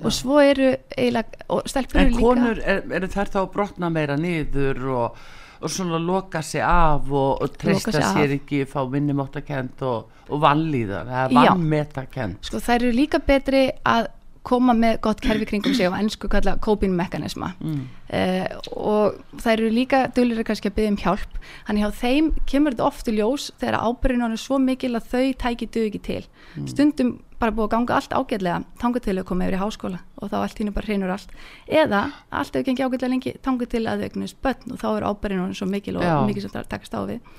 [0.00, 3.48] og svo eru eiginlega og stelpur en eru líka konur er, eru þær þá að
[3.54, 5.22] brotna meira niður og,
[5.60, 8.18] og svona loka sig af og, og treysta sig af.
[8.18, 11.48] sér ekki fá minnumáttakend og, og vannlíðar eða Já.
[11.54, 14.12] vannmetakend sko þær eru líka betri að
[14.44, 17.82] koma með gott kerfi kringum sig og ennsku kalla coping mekanisma mm.
[18.12, 21.38] uh, og þær eru líka dulir kannski að byggja um hjálp.
[21.68, 25.30] Þannig hjá þeim kemur þetta oft í ljós þegar ábyrðin er svo mikil að þau
[25.44, 26.20] tæki dug ekki til.
[26.68, 30.30] Stundum bara búið að ganga allt ágætlega tangu til að koma yfir í háskóla og
[30.32, 31.32] þá allt hínu bara hreinur allt.
[31.66, 35.08] Eða allt hefur gengið ágætlega lengi tangu til að þau eignast börn og þá er
[35.08, 36.14] ábyrðin svo mikil og Já.
[36.28, 37.34] mikil sem það takast á við.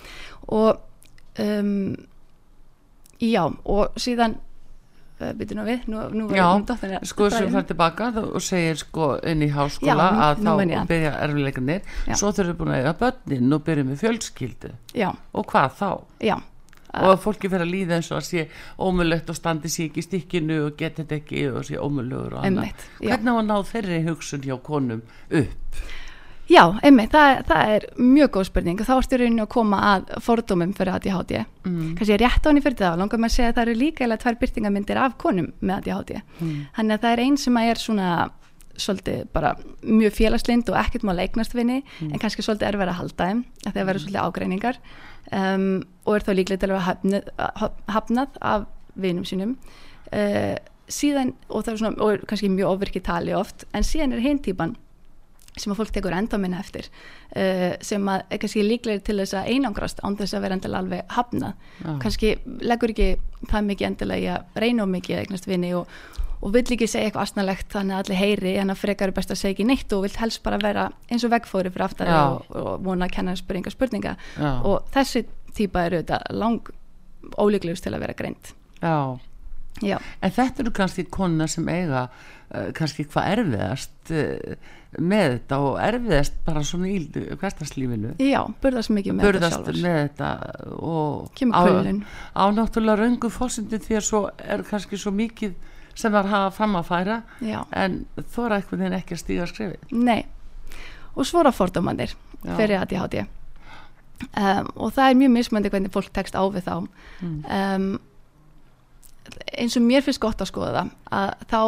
[0.53, 0.81] Og
[1.45, 1.95] um,
[3.23, 4.37] já og síðan
[5.19, 8.43] uh, byrju nú við, nú, nú var datt henni að sko sem það tilbaka og
[8.43, 12.17] segir sko inn í háskóla Já, að þá ég byrja erfileikarnir Já.
[12.19, 14.75] svo þurfum við búin að eiga börnin og byrjum við fjölskyldu.
[14.95, 15.89] Já, og hvað þá?
[16.25, 16.37] já,
[16.95, 18.47] og að fólki fyrir að líða eins og að sé
[18.79, 22.47] ómulögt og standi sér ekki í stikkinu og geti þetta ekki og sé ómulögur og
[22.47, 22.87] annað.
[23.01, 25.03] Hvernig á að ná þeirri hugsun hjá konum
[25.41, 25.85] upp
[26.45, 29.81] Já, einmitt, það, það er mjög góð spurning og þá ertu í rauninu að koma
[29.89, 31.35] að fordómum fyrir ADHD.
[31.65, 31.91] Mm.
[31.97, 34.17] Kannski rétt á henni fyrir það, langar maður að segja að það eru líka eða
[34.21, 36.19] tvær byrtingamyndir af konum með ADHD.
[36.37, 36.59] Mm.
[36.77, 38.09] Þannig að það er einn sem er svona
[38.75, 42.99] svolítið bara mjög félagslind og ekkert má leiknast vinni en kannski svolítið er verið að
[42.99, 44.79] halda þeim að það verður svolítið ágreiningar
[45.31, 45.67] um,
[46.03, 48.65] og er þá líklega til að vera hafnað, af
[48.99, 49.55] vinum sínum
[50.11, 50.55] uh,
[50.91, 54.43] síðan og er svona og er kannski mjög ofvirkið tali oft en síðan er hinn
[54.43, 54.75] típan
[55.55, 59.53] sem að fólk tekur enda minna eftir uh, sem að kannski líklegir til þess að
[59.53, 61.93] einangrast án þess að vera endilega alveg hafnað Já.
[62.03, 62.33] kannski
[62.65, 63.09] leggur ekki
[63.51, 65.91] það mikið endilega í að reyna of mikið eignast vini og,
[66.41, 69.31] og vill ekki segja eitthvað asnalegt þannig að allir heyri en að frekar er best
[69.31, 72.49] að segja ekki neitt og vill helst bara vera eins og veggfóri fyrir aftar og,
[72.51, 74.51] og vona að kenna spurninga spurninga Já.
[74.59, 75.23] og þessi
[75.55, 76.73] típa eru þetta lang
[77.39, 78.51] ólíklegust til að vera greint
[78.81, 79.15] Já.
[79.83, 84.55] Já, en þetta eru kannski konuna sem eiga uh, kannski hvað erfiðast uh,
[84.95, 89.81] með þetta og erfiðast bara svona í hverstaslífinu já burðast mikið með burðast þetta sjálfur
[89.83, 90.29] með þetta
[90.79, 91.63] og á,
[92.39, 95.57] á náttúrulega röngu fórsindi því að svo er kannski svo mikið
[95.95, 97.59] sem þar hafa fram að færa Já.
[97.75, 100.23] en þóra einhvern veginn ekki að stíga skrifið Nei,
[101.15, 102.55] og svo er það fordómanir Já.
[102.55, 103.25] fyrir ADHD
[104.23, 106.75] um, og það er mjög mismöndi hvernig fólk tekst á við þá.
[107.23, 107.87] Um,
[109.57, 111.59] eins og mér finnst gott að skoða það að þá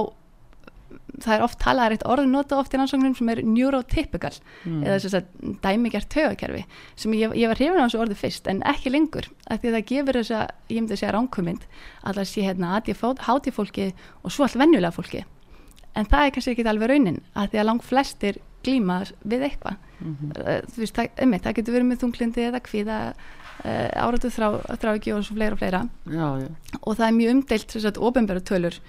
[1.17, 4.33] það er oft talað eitt orð nota oft í rannsóknum sem er neurotypical
[4.67, 4.83] Mm.
[4.85, 6.63] eða þess að dæmigjart taugakerfi
[6.95, 9.75] sem ég, ég var hrifin á þessu orði fyrst en ekki lengur af því að
[9.77, 11.65] það gefur þess að ég myndi að segja ránkumind
[12.03, 13.87] að það sé hérna ADHD fólki
[14.23, 15.23] og svo allt venjulega fólki
[15.97, 19.77] en það er kannski ekki alveg raunin að því að langt flestir glíma við eitthvað
[19.97, 20.31] Mhm.
[20.37, 22.97] uh, þú veist, það, einmitt, það getur verið með þunglindi eða kvíða
[23.65, 24.47] áratu þrá,
[24.77, 25.83] þrá ekki og fleira og fleira.
[26.05, 26.49] Já, já,
[26.81, 27.53] og það er mjög
[27.89, 28.79] að ofinbæra tölur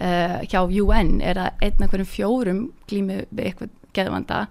[0.00, 4.46] uh, hjá UN er að einn af hverjum fjórum glími við eitthvað geðvanda.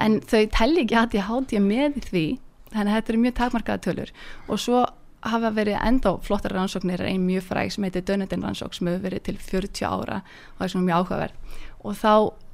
[0.00, 2.26] En þau telli ekki að ég háti með því
[2.72, 4.14] þannig að þetta eru mjög takmarkaða tölur.
[4.48, 4.84] Og svo
[5.26, 9.04] hafa verið enda flottar rannsóknir er ein mjög fræg sem heitir Dönnetin rannsók sem hefur
[9.08, 10.20] verið til 40 ára
[10.56, 11.60] og er svona mjög áhugaverð.
[11.86, 12.12] Og þá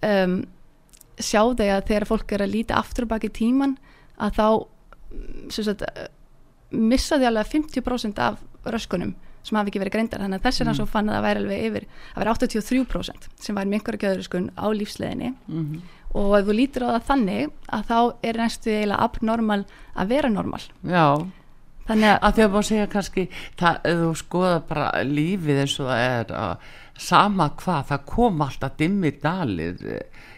[0.08, 0.36] um,
[1.20, 3.76] sjá þau að þegar fólk er að líta aftur baki tíman
[4.22, 5.84] að þá mm, sem sagt,
[6.72, 10.88] missa því alveg 50% af röskunum sem hafi ekki verið greindar þannig að þessi rannsók
[10.92, 14.66] fann að það væri alveg yfir að vera 83% sem væri með einhverja gjöðuröskun á
[14.78, 15.80] lífsleðinni Mhm.
[16.14, 19.64] og ef þú lítur á það þannig að þá er næstu eiginlega abnormal
[19.96, 21.26] að vera normal já.
[21.88, 25.86] þannig að að því að maður segja kannski það, þú skoða bara lífið eins og
[25.90, 26.56] það er að
[27.02, 29.76] sama hvað, það kom alltaf dimmi dalir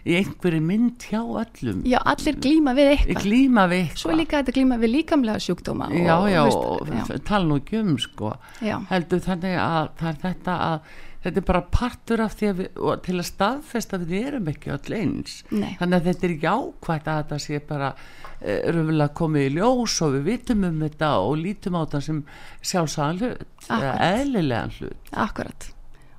[0.05, 1.81] í einhverju mynd hjá öllum.
[1.89, 3.23] Já, allir glíma við eitthvað.
[3.25, 4.03] Glíma við eitthvað.
[4.03, 7.49] svo líka þetta glíma við líkamlega sjúkdóma já, og, já, þú og veist, já, tala
[7.49, 8.35] nú ekki um sko.
[8.65, 10.95] Já, heldur þannig að er þetta að
[11.25, 14.75] þetta er bara partur af því að við, til að staðfesta að við erum ekki
[14.75, 15.39] öll eins.
[15.49, 15.73] Nei.
[15.81, 20.27] þannig að þetta er jákvægt að þetta sé bara uh, komið í ljós og við
[20.29, 22.21] vitum um þetta og lítum á þetta sem
[22.61, 25.15] sjálfsagan hlut eðlilegan hlut.
[25.25, 25.71] Akkurat.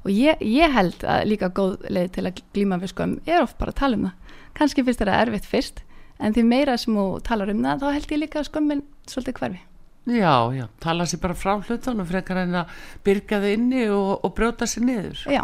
[0.06, 3.58] Og ég, ég held að líka góð leið til að glíma við skömm er oft
[3.58, 4.34] bara að tala um það.
[4.56, 5.82] Kannski finnst þetta erfitt fyrst,
[6.22, 9.40] en því meira sem þú talar um það, þá held ég líka að skömmin svolítið
[9.42, 9.62] hverfi.
[10.06, 14.34] já, já, tala sér bara frá hlutunum frekar en að byrga þau inni og, og
[14.38, 15.42] brjóta sér niður Já,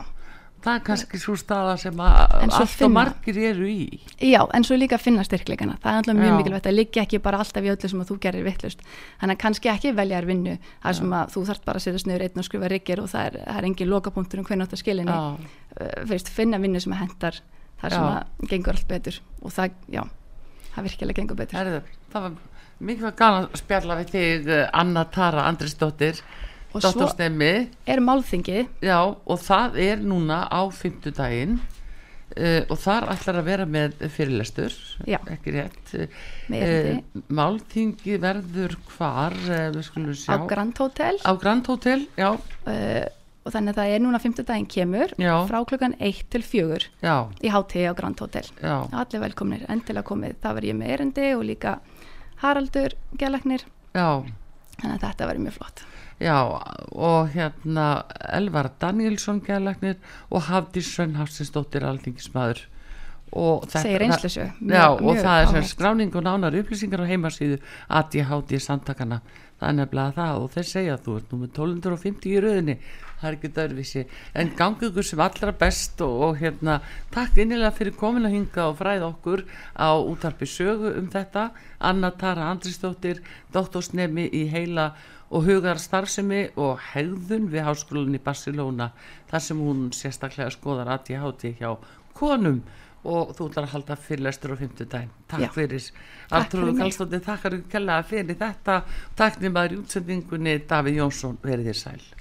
[0.62, 4.00] það er kannski svo staða sem að En svo allt og finna- margir eru í
[4.22, 5.78] já, en svo líka finna styrkleikana.
[5.82, 6.38] Það er alltaf mjög Já.
[6.38, 8.80] mikilvægt að liggja ekki bara alltaf í öllu sem að þú gerir vittlust.
[9.22, 12.04] Þannig að kannski ekki velja þér vinnu, það sem að þú þarft bara að setja
[12.06, 14.82] sniður einn og skrifa riggir og það er, það er engin lokapunktur um hvernig að
[14.84, 15.18] skilinni.
[15.82, 17.42] Uh, fyrst, finna vinnu sem að hendar
[17.82, 18.12] þar sem Já.
[18.12, 20.04] að gengur allt betur og það, já,
[20.76, 21.58] það virkilega gengur betur.
[21.58, 21.82] Herðu,
[22.14, 22.32] það var
[22.82, 26.22] mikið var gaman að spjalla við þig eh, Anna Tara Andrisdóttir
[26.74, 27.04] Og svo-
[27.88, 28.68] Er málþingið.
[28.82, 31.58] Já, og það er núna á fimmtudaginn
[32.38, 34.76] uh, og þar ætlar að vera með fyrirlestur.
[35.06, 35.20] Já.
[35.28, 35.96] ekki rétt.
[36.50, 37.02] Erindi.
[37.16, 40.38] uh, Málþingi verður hvar uh, við skulum sjá.
[40.40, 41.20] Á Grand Hotel.
[41.28, 42.30] Á Grand Hotel, já,
[43.42, 44.36] og þannig að það er núna 5.
[44.46, 45.34] daginn kemur Já.
[45.50, 48.46] frá klukkan 1 til 4 já, í hátíði á Grand Hotel.
[48.62, 48.76] Já.
[48.94, 50.36] Allir velkomnir, endilega komið.
[50.44, 51.80] Það var ég með erindi og líka
[52.44, 52.94] Haraldur
[53.98, 54.08] já,
[54.78, 55.82] þannig að þetta verður mjög flott
[56.22, 56.38] já
[56.92, 58.04] og hérna
[58.34, 59.98] Elvar Danielsson gælagnir
[60.30, 62.66] og Hafdís Svennhafsinsdóttir alþingismæður
[63.32, 63.84] og þetta-
[64.76, 67.60] Já, og það er skráning og nánar upplýsingar á heimasíðu
[67.90, 69.22] ADHD samtakana
[69.62, 72.76] það er nefnilega það og þeir segja að þú ert nú með 1250 í rauðinni
[73.22, 74.04] það er ekki dörfisi
[74.36, 76.80] en gangi ykkur sem allra best og, og hérna
[77.14, 79.44] takk innilega fyrir komin að hinga og fræða okkur
[79.78, 81.52] á útarpi sögu um þetta.
[81.80, 83.22] Anna Tara Andrisdóttir
[83.54, 84.92] doktorsnemi í heila
[85.32, 88.92] og hugar starfsemi og hegðun við háskólan í Barcelona
[89.32, 91.76] þar sem hún sérstaklega skoðar ADHD hjá
[92.18, 92.62] konum.
[93.02, 95.14] Og þú ætlar að halda fyrirlestur á fimmtudaginn.
[95.32, 95.50] Takk Já.
[95.56, 95.88] fyrir.
[96.30, 96.82] Artrúðu fyrir.
[96.84, 98.84] Kallstóttir, takkar fyrir þetta.
[99.18, 102.21] Takk nýmaður í útsendingunni Davíð Jónsson verið þér sæl